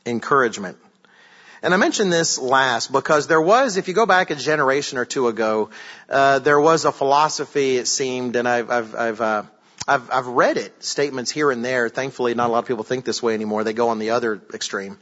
[0.04, 0.78] Encouragement.
[1.62, 5.04] And I mentioned this last because there was, if you go back a generation or
[5.04, 5.70] two ago,
[6.08, 9.42] uh, there was a philosophy, it seemed, and I've, I've, I've, uh,
[9.88, 11.88] I've, I've read it, statements here and there.
[11.88, 13.64] Thankfully, not a lot of people think this way anymore.
[13.64, 14.98] They go on the other extreme.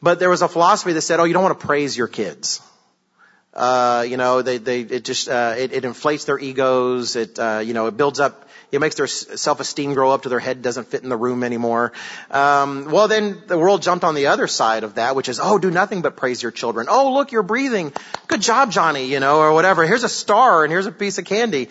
[0.00, 2.60] But there was a philosophy that said, oh, you don't want to praise your kids.
[3.54, 7.16] Uh, you know, they, they, it just, uh, it, it inflates their egos.
[7.16, 10.38] It, uh, you know, it builds up, it makes their self-esteem grow up to their
[10.38, 11.92] head doesn't fit in the room anymore.
[12.30, 15.58] Um, well, then the world jumped on the other side of that, which is, oh,
[15.58, 16.86] do nothing but praise your children.
[16.90, 17.92] Oh, look, you're breathing.
[18.26, 19.86] Good job, Johnny, you know, or whatever.
[19.86, 21.68] Here's a star and here's a piece of candy.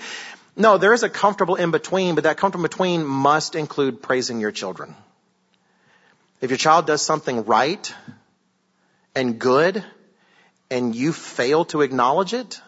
[0.55, 4.39] No, there is a comfortable in between, but that comfortable in between must include praising
[4.39, 4.95] your children.
[6.41, 7.93] If your child does something right
[9.15, 9.84] and good,
[10.70, 12.61] and you fail to acknowledge it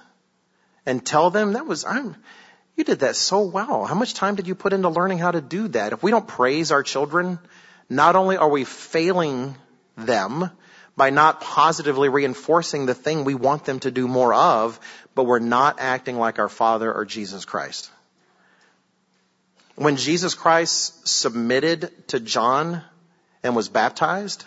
[0.85, 2.15] and tell them that was, I'm,
[2.75, 3.85] you did that so well.
[3.85, 5.93] How much time did you put into learning how to do that?
[5.93, 7.39] If we don't praise our children,
[7.89, 9.55] not only are we failing
[9.97, 10.49] them
[10.95, 14.79] by not positively reinforcing the thing we want them to do more of,
[15.15, 17.89] but we're not acting like our Father or Jesus Christ.
[19.75, 22.81] When Jesus Christ submitted to John
[23.43, 24.45] and was baptized,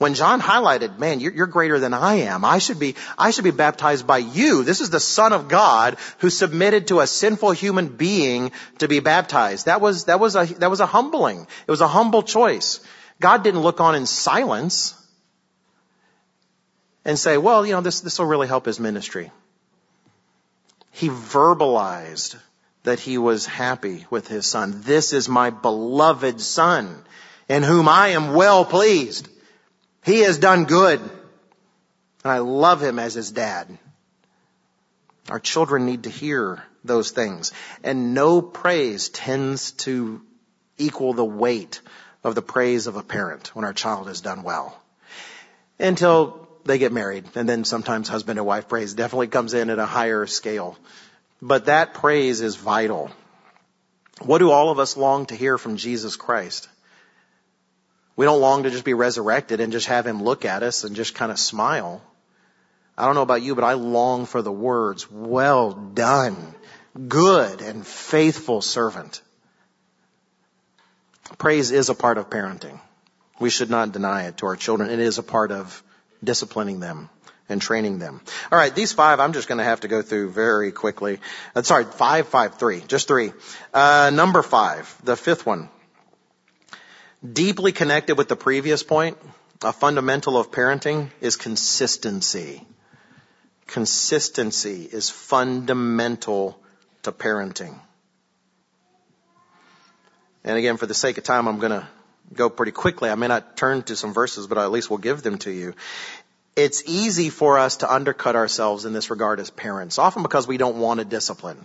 [0.00, 2.42] when John highlighted, man, you're, you're, greater than I am.
[2.42, 4.64] I should be, I should be baptized by you.
[4.64, 9.00] This is the Son of God who submitted to a sinful human being to be
[9.00, 9.66] baptized.
[9.66, 11.46] That was, that was a, that was a humbling.
[11.66, 12.80] It was a humble choice.
[13.20, 14.94] God didn't look on in silence
[17.04, 19.30] and say, well, you know, this, this will really help his ministry.
[20.92, 22.36] He verbalized
[22.84, 24.80] that he was happy with his son.
[24.80, 27.04] This is my beloved son
[27.50, 29.28] in whom I am well pleased.
[30.04, 31.00] He has done good.
[31.00, 33.78] And I love him as his dad.
[35.28, 37.52] Our children need to hear those things.
[37.82, 40.22] And no praise tends to
[40.78, 41.80] equal the weight
[42.24, 44.80] of the praise of a parent when our child has done well.
[45.78, 47.24] Until they get married.
[47.34, 50.76] And then sometimes husband and wife praise definitely comes in at a higher scale.
[51.40, 53.10] But that praise is vital.
[54.20, 56.68] What do all of us long to hear from Jesus Christ?
[58.20, 60.94] We don't long to just be resurrected and just have him look at us and
[60.94, 62.02] just kind of smile.
[62.98, 66.54] I don't know about you, but I long for the words, well done,
[67.08, 69.22] good and faithful servant.
[71.38, 72.78] Praise is a part of parenting.
[73.40, 74.90] We should not deny it to our children.
[74.90, 75.82] It is a part of
[76.22, 77.08] disciplining them
[77.48, 78.20] and training them.
[78.52, 81.20] All right, these five I'm just going to have to go through very quickly.
[81.56, 83.32] Uh, sorry, five, five, three, just three.
[83.72, 85.70] Uh, number five, the fifth one.
[87.20, 89.18] Deeply connected with the previous point,
[89.62, 92.66] a fundamental of parenting is consistency.
[93.66, 96.58] Consistency is fundamental
[97.02, 97.78] to parenting.
[100.44, 101.86] And again, for the sake of time, I'm going to
[102.32, 103.10] go pretty quickly.
[103.10, 105.50] I may not turn to some verses, but I at least will give them to
[105.50, 105.74] you
[106.56, 110.56] it's easy for us to undercut ourselves in this regard as parents, often because we
[110.56, 111.64] don't want to discipline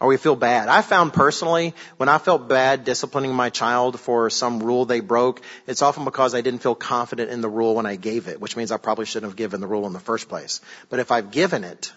[0.00, 0.68] or we feel bad.
[0.68, 5.42] I found personally, when I felt bad disciplining my child for some rule they broke,
[5.66, 8.56] it's often because I didn't feel confident in the rule when I gave it, which
[8.56, 10.62] means I probably shouldn't have given the rule in the first place.
[10.88, 11.92] But if I've given it,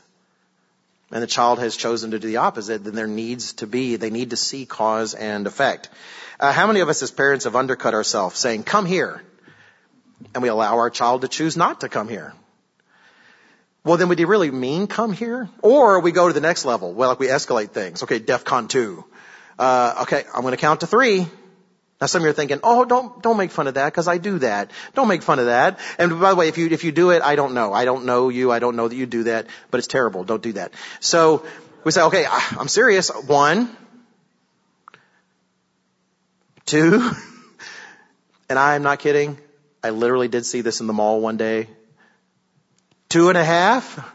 [1.11, 4.09] and the child has chosen to do the opposite, then there needs to be, they
[4.09, 5.89] need to see cause and effect.
[6.39, 9.21] Uh, how many of us as parents have undercut ourselves saying, come here,
[10.33, 12.33] and we allow our child to choose not to come here.
[13.83, 15.49] Well, then would he really mean come here?
[15.61, 16.93] Or we go to the next level.
[16.93, 18.03] Well, like we escalate things.
[18.03, 19.03] Okay, DEFCON 2.
[19.59, 21.27] Uh, okay, I'm going to count to three.
[21.99, 24.17] Now some of you are thinking, oh, don't, don't make fun of that because I
[24.17, 24.71] do that.
[24.93, 25.79] Don't make fun of that.
[25.97, 27.73] And by the way, if you, if you do it, I don't know.
[27.73, 28.51] I don't know you.
[28.51, 30.23] I don't know that you do that, but it's terrible.
[30.23, 30.73] Don't do that.
[31.01, 31.45] So
[31.83, 33.09] we say, okay, I'm serious.
[33.09, 33.75] One,
[36.65, 37.11] two,
[38.49, 39.37] and I'm not kidding.
[39.83, 41.67] I literally did see this in the mall one day.
[43.13, 44.11] Two and a half?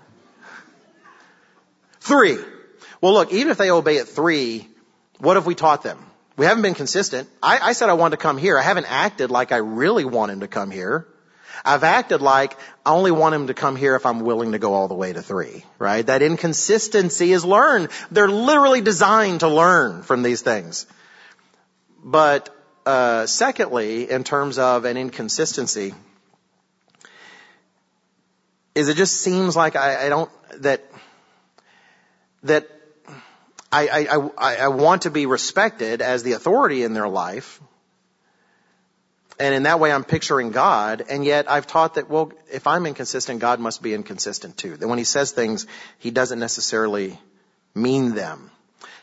[2.01, 2.37] Three.
[3.01, 4.67] Well look, even if they obey at three,
[5.21, 6.05] what have we taught them?
[6.37, 7.29] We haven't been consistent.
[7.41, 8.59] I, I said I wanted to come here.
[8.59, 11.07] I haven't acted like I really want him to come here.
[11.65, 14.75] I've acted like I only want him to come here if I'm willing to go
[14.75, 16.05] all the way to three, right?
[16.05, 17.91] That inconsistency is learned.
[18.11, 20.87] They're literally designed to learn from these things.
[22.03, 22.53] But
[22.85, 25.95] uh, secondly, in terms of an inconsistency,
[28.79, 30.31] is it just seems like I, I don't
[30.63, 30.85] that
[32.45, 32.69] that
[33.71, 34.07] I,
[34.39, 37.61] I, I want to be respected as the authority in their life.
[39.41, 41.05] And in that way, I'm picturing God.
[41.11, 44.77] And yet I've taught that, well, if I'm inconsistent, God must be inconsistent too.
[44.77, 45.67] That when he says things,
[45.99, 47.21] he doesn't necessarily
[47.75, 48.51] mean them.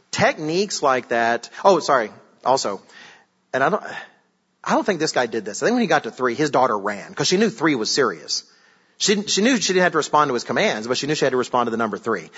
[0.09, 2.11] Techniques like that, oh, sorry,
[2.43, 2.81] also,
[3.53, 3.83] and I don't,
[4.63, 5.61] I don't think this guy did this.
[5.61, 7.91] I think when he got to three, his daughter ran because she knew three was
[7.91, 8.43] serious.
[8.97, 11.25] She, she knew she didn't have to respond to his commands, but she knew she
[11.25, 12.29] had to respond to the number three.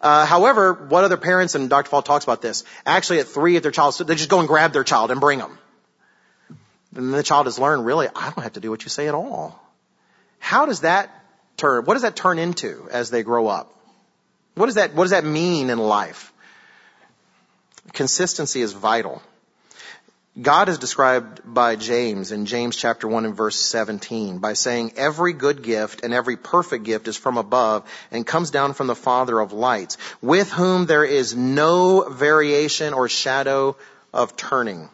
[0.00, 1.88] Uh, however, what other parents, and Dr.
[1.88, 4.72] Fall talks about this, actually at three, if their child, they just go and grab
[4.72, 5.56] their child and bring them.
[6.96, 9.14] And the child has learned, really, I don't have to do what you say at
[9.14, 9.62] all.
[10.40, 11.10] How does that
[11.56, 13.72] turn, what does that turn into as they grow up?
[14.54, 16.32] What does that, what does that mean in life?
[17.92, 19.22] Consistency is vital.
[20.38, 25.32] God is described by James in James chapter 1 and verse 17 by saying, every
[25.32, 29.40] good gift and every perfect gift is from above and comes down from the Father
[29.40, 33.76] of lights, with whom there is no variation or shadow
[34.14, 34.88] of turning.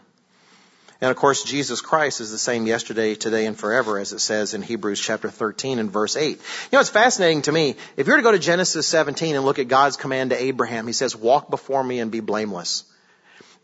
[1.03, 4.55] And of course, Jesus Christ is the same yesterday, today, and forever, as it says
[4.55, 6.31] in Hebrews chapter 13 and verse 8.
[6.31, 6.39] You
[6.73, 7.77] know, it's fascinating to me.
[7.99, 10.87] If you were to go to Genesis 17 and look at God's command to Abraham,
[10.87, 12.85] he says, walk before me and be blameless.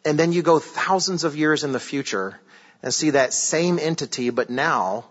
[0.04, 2.38] And then you go thousands of years in the future
[2.82, 5.06] and see that same entity, but now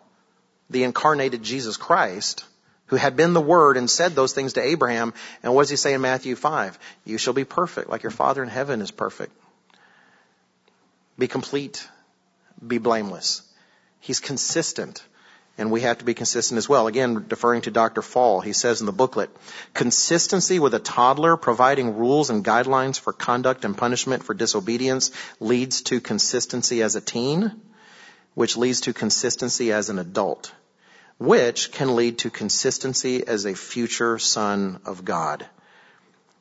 [0.70, 2.44] the incarnated Jesus Christ,
[2.88, 5.14] who had been the Word and said those things to Abraham.
[5.44, 6.78] And what does he say in Matthew 5?
[7.06, 9.32] You shall be perfect like your Father in heaven is perfect.
[11.18, 11.88] Be complete.
[12.66, 13.44] Be blameless.
[14.00, 15.04] He's consistent
[15.62, 16.88] and we have to be consistent as well.
[16.88, 18.02] Again, deferring to Dr.
[18.02, 19.30] Fall, he says in the booklet,
[19.76, 25.84] consistency with a toddler providing rules and guidelines for conduct and punishment for disobedience leads
[25.84, 27.62] to consistency as a teen,
[28.34, 30.52] which leads to consistency as an adult,
[31.20, 35.46] which can lead to consistency as a future son of God.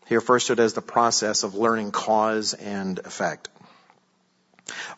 [0.07, 3.51] He refers to it as the process of learning cause and effect.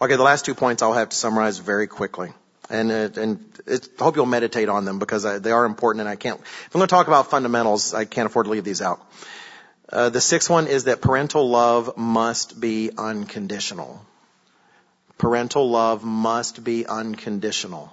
[0.01, 2.33] Okay, the last two points I'll have to summarize very quickly
[2.71, 6.01] and it, and I hope you'll meditate on them because I, they are important.
[6.01, 6.41] And I can't.
[6.41, 9.01] If I'm going to talk about fundamentals, I can't afford to leave these out.
[9.89, 14.05] Uh, the sixth one is that parental love must be unconditional.
[15.19, 17.93] Parental love must be unconditional.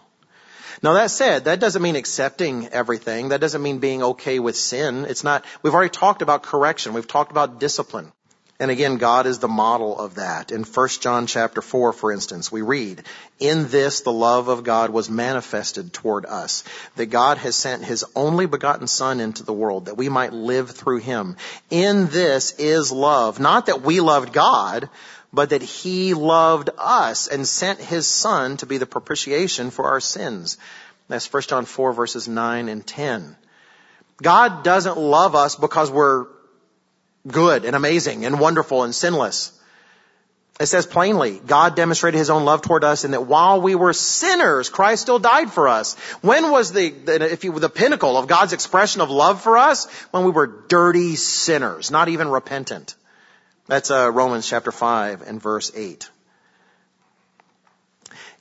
[0.82, 3.30] Now that said, that doesn't mean accepting everything.
[3.30, 5.06] That doesn't mean being okay with sin.
[5.06, 6.94] It's not, we've already talked about correction.
[6.94, 8.14] We've talked about discipline.
[8.62, 10.52] And again, God is the model of that.
[10.52, 13.04] In 1 John chapter 4, for instance, we read,
[13.40, 16.66] In this the love of God was manifested toward us,
[16.98, 20.72] that God has sent his only begotten Son into the world, that we might live
[20.72, 21.38] through him.
[21.70, 23.40] In this is love.
[23.40, 24.90] Not that we loved God,
[25.32, 30.02] but that he loved us and sent his Son to be the propitiation for our
[30.02, 30.58] sins.
[31.08, 33.38] That's 1 John 4 verses 9 and 10.
[34.22, 36.28] God doesn't love us because we're
[37.32, 39.52] good and amazing and wonderful and sinless.
[40.60, 43.94] It says plainly, God demonstrated his own love toward us in that while we were
[43.94, 45.96] sinners, Christ still died for us.
[46.22, 46.94] When was the,
[47.32, 49.90] if you, the pinnacle of God's expression of love for us?
[50.12, 52.96] When we were dirty sinners, not even repentant.
[53.68, 56.10] That's uh, Romans chapter 5 and verse 8.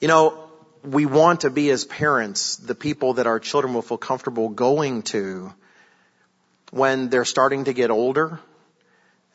[0.01, 0.43] You know,
[0.83, 5.03] we want to be as parents the people that our children will feel comfortable going
[5.03, 5.53] to
[6.71, 8.41] when they're starting to get older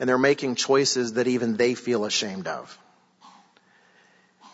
[0.04, 2.78] and they're making choices that even they feel ashamed of.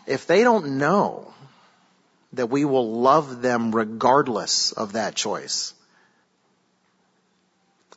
[0.06, 1.34] If they don't know
[2.34, 5.74] that we will love them regardless of that choice,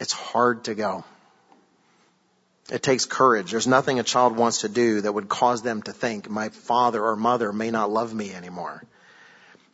[0.01, 1.05] it's hard to go.
[2.71, 3.51] It takes courage.
[3.51, 7.05] There's nothing a child wants to do that would cause them to think my father
[7.05, 8.83] or mother may not love me anymore.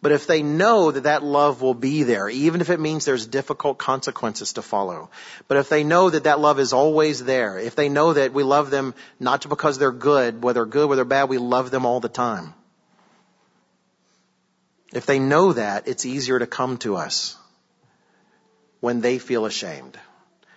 [0.00, 3.26] But if they know that that love will be there, even if it means there's
[3.26, 5.10] difficult consequences to follow,
[5.48, 8.44] but if they know that that love is always there, if they know that we
[8.44, 12.08] love them not because they're good, whether good, whether bad, we love them all the
[12.08, 12.54] time.
[14.92, 17.36] If they know that, it's easier to come to us
[18.80, 19.98] when they feel ashamed.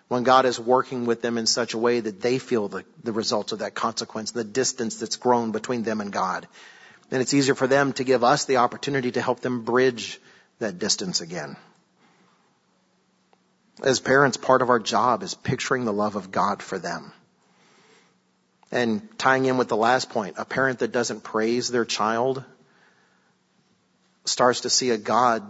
[0.07, 3.11] When God is working with them in such a way that they feel the, the
[3.11, 6.47] results of that consequence, the distance that's grown between them and God
[7.11, 10.19] then it's easier for them to give us the opportunity to help them bridge
[10.59, 11.57] that distance again.
[13.83, 17.11] As parents, part of our job is picturing the love of God for them.
[18.71, 22.45] And tying in with the last point, a parent that doesn't praise their child
[24.23, 25.43] starts to see a God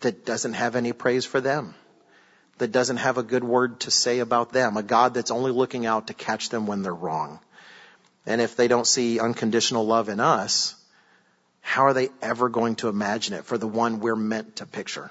[0.00, 1.74] that doesn't have any praise for them,
[2.58, 5.86] that doesn't have a good word to say about them, a God that's only looking
[5.86, 7.38] out to catch them when they're wrong.
[8.26, 10.74] And if they don't see unconditional love in us,
[11.60, 15.10] how are they ever going to imagine it for the one we're meant to picture?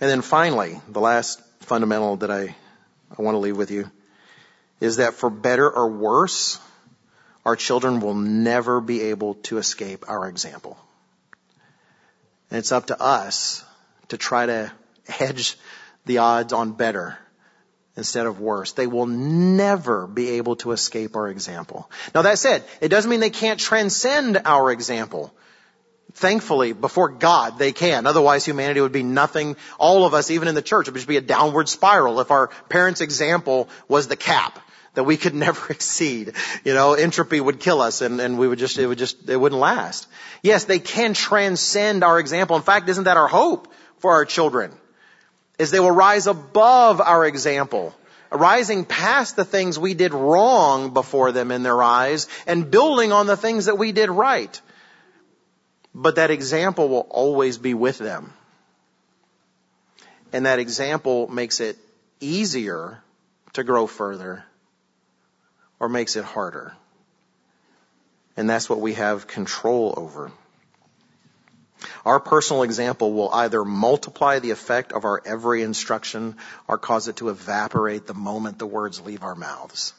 [0.00, 2.54] And then finally, the last fundamental that I,
[3.16, 3.90] I want to leave with you
[4.80, 6.58] is that for better or worse,
[7.44, 10.78] our children will never be able to escape our example.
[12.50, 13.64] And it's up to us
[14.08, 14.72] to try to
[15.08, 15.56] hedge
[16.04, 17.18] the odds on better
[17.96, 18.72] instead of worse.
[18.72, 21.90] They will never be able to escape our example.
[22.14, 25.32] Now that said, it doesn't mean they can't transcend our example.
[26.14, 28.06] Thankfully, before God, they can.
[28.06, 29.56] Otherwise, humanity would be nothing.
[29.78, 32.30] All of us, even in the church, it would just be a downward spiral if
[32.30, 34.58] our parents' example was the cap
[34.94, 36.34] that we could never exceed.
[36.64, 39.36] You know, entropy would kill us and, and we would just, it would just, it
[39.36, 40.06] wouldn't last.
[40.42, 42.56] Yes, they can transcend our example.
[42.56, 44.72] In fact, isn't that our hope for our children?
[45.62, 47.94] Is they will rise above our example,
[48.32, 53.28] rising past the things we did wrong before them in their eyes and building on
[53.28, 54.60] the things that we did right.
[55.94, 58.32] But that example will always be with them.
[60.32, 61.78] And that example makes it
[62.18, 63.00] easier
[63.52, 64.44] to grow further
[65.78, 66.72] or makes it harder.
[68.36, 70.32] And that's what we have control over.
[72.04, 76.36] Our personal example will either multiply the effect of our every instruction
[76.68, 79.94] or cause it to evaporate the moment the words leave our mouths.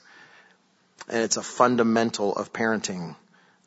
[1.08, 3.16] And it's a fundamental of parenting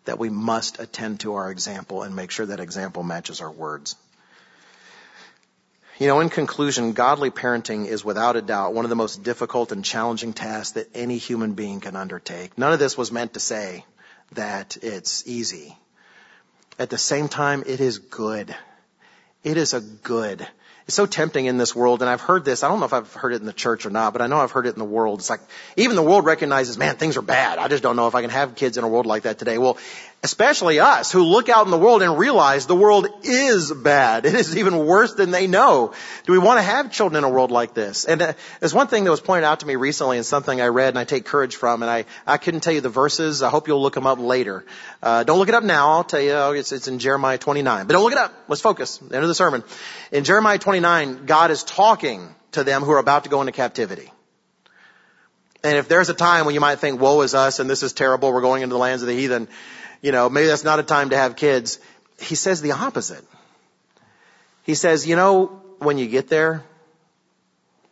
[0.05, 3.97] that we must attend to our example and make sure that example matches our words.
[5.99, 9.73] You know, in conclusion, godly parenting is without a doubt one of the most difficult
[9.73, 12.57] and challenging tasks that any human being can undertake.
[12.59, 13.85] None of this was meant to say
[14.33, 15.77] that it's easy.
[16.79, 18.55] At the same time, it is good.
[19.43, 20.47] It is a good.
[20.87, 22.63] It's so tempting in this world, and I've heard this.
[22.63, 24.39] I don't know if I've heard it in the church or not, but I know
[24.39, 25.19] I've heard it in the world.
[25.19, 25.41] It's like,
[25.77, 27.59] even the world recognizes, man, things are bad.
[27.59, 29.59] I just don't know if I can have kids in a world like that today.
[29.59, 29.79] Well,
[30.23, 34.27] especially us who look out in the world and realize the world is bad.
[34.27, 35.93] It is even worse than they know.
[36.25, 38.05] Do we want to have children in a world like this?
[38.05, 40.67] And uh, there's one thing that was pointed out to me recently and something I
[40.67, 43.43] read and I take courage from and I, I couldn't tell you the verses.
[43.43, 44.65] I hope you'll look them up later.
[45.03, 45.91] Uh, don't look it up now.
[45.93, 47.87] I'll tell you, oh, it's, it's in Jeremiah 29.
[47.87, 48.33] But don't look it up.
[48.49, 49.01] Let's focus.
[49.01, 49.63] End of the sermon.
[50.11, 54.11] In Jeremiah 29, God is talking to them who are about to go into captivity.
[55.63, 57.93] And if there's a time when you might think, woe is us and this is
[57.93, 59.49] terrible, we're going into the lands of the heathen,
[60.03, 61.79] you know, maybe that's not a time to have kids.
[62.21, 63.25] He says the opposite.
[64.63, 65.47] He says, you know,
[65.79, 66.65] when you get there,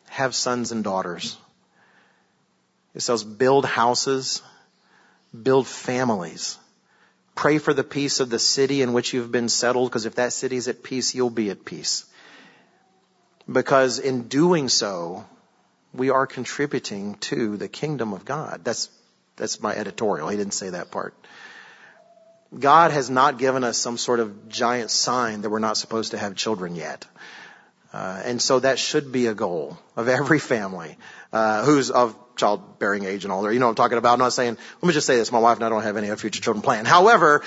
[0.09, 1.37] have sons and daughters.
[2.95, 4.43] It says build houses,
[5.43, 6.59] build families.
[7.35, 10.33] Pray for the peace of the city in which you've been settled, because if that
[10.33, 12.07] city is at peace, you'll be at peace.
[13.51, 15.25] Because in doing so,
[15.93, 18.61] we are contributing to the kingdom of God.
[18.65, 18.89] That's,
[19.37, 20.29] that's my editorial.
[20.29, 21.15] He didn't say that part.
[22.59, 26.19] God has not given us some sort of giant sign that we're not supposed to
[26.19, 27.07] have children yet.
[27.93, 30.99] Uh, and so that should be a goal of every family
[31.33, 33.53] uh, who's of childbearing age and older.
[33.53, 34.15] You know what I'm talking about.
[34.15, 34.57] I'm not saying.
[34.83, 36.89] Let me just say this: my wife and I don't have any future children planned.
[36.89, 37.43] However,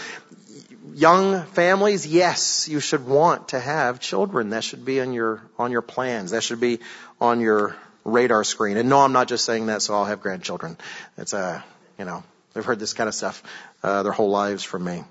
[0.93, 4.51] young families, yes, you should want to have children.
[4.51, 6.31] That should be on your on your plans.
[6.31, 6.79] That should be
[7.19, 8.77] on your radar screen.
[8.77, 10.77] And no, I'm not just saying that so I'll have grandchildren.
[11.17, 11.63] It's a,
[11.99, 12.23] you know,
[12.57, 13.43] they've heard this kind of stuff
[13.83, 15.03] uh, their whole lives from me.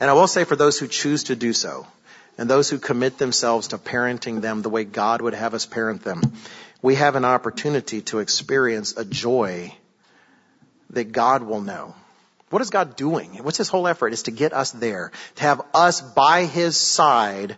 [0.00, 1.86] And I will say for those who choose to do so,
[2.36, 6.02] and those who commit themselves to parenting them the way God would have us parent
[6.02, 6.20] them,
[6.82, 9.72] we have an opportunity to experience a joy
[10.90, 11.94] that God will know.
[12.50, 13.42] What is God doing?
[13.42, 14.12] What's His whole effort?
[14.12, 17.56] Is to get us there, to have us by His side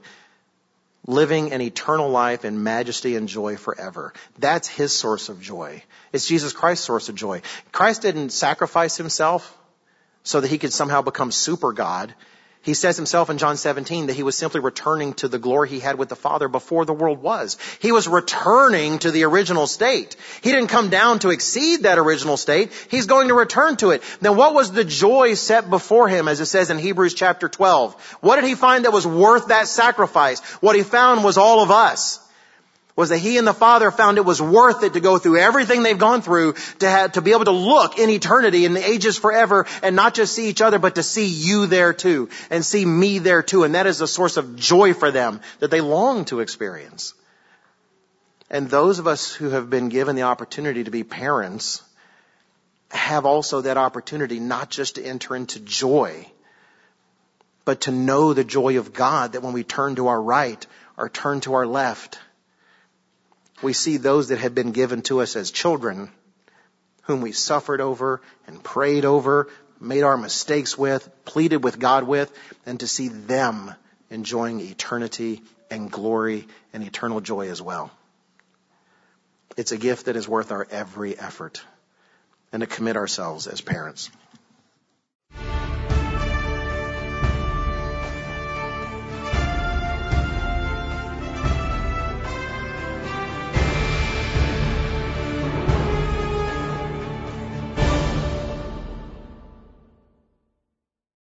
[1.09, 4.13] living an eternal life in majesty and joy forever.
[4.39, 5.83] That's His source of joy.
[6.13, 7.43] It's Jesus Christ's source of joy.
[7.73, 9.59] Christ didn't sacrifice Himself
[10.23, 12.15] so that he could somehow become super God.
[12.63, 15.81] He says himself in John 17 that he was simply returning to the glory he
[15.81, 17.57] had with the Father before the world was.
[17.81, 20.17] He was returning to the original state.
[20.43, 22.73] He didn't come down to exceed that original state.
[22.91, 24.03] He's going to return to it.
[24.21, 28.19] Then what was the joy set before him as it says in Hebrews chapter 12?
[28.21, 30.41] What did he find that was worth that sacrifice?
[30.61, 32.21] What he found was all of us
[32.99, 35.85] was that he and the Father found it was worth it to go through everything
[35.85, 39.17] they've gone through to have, to be able to look in eternity in the ages
[39.17, 42.85] forever and not just see each other, but to see you there too and see
[42.85, 43.63] me there too.
[43.63, 47.15] And that is a source of joy for them that they long to experience.
[48.51, 51.85] And those of us who have been given the opportunity to be parents
[52.91, 56.27] have also that opportunity not just to enter into joy,
[57.65, 60.67] but to know the joy of God that when we turn to our right
[60.97, 62.19] or turn to our left,
[63.63, 66.11] we see those that had been given to us as children,
[67.03, 69.49] whom we suffered over and prayed over,
[69.81, 72.33] made our mistakes with, pleaded with God with,
[72.67, 73.75] and to see them
[74.11, 77.91] enjoying eternity and glory and eternal joy as well.
[79.57, 81.63] It's a gift that is worth our every effort
[82.53, 84.11] and to commit ourselves as parents.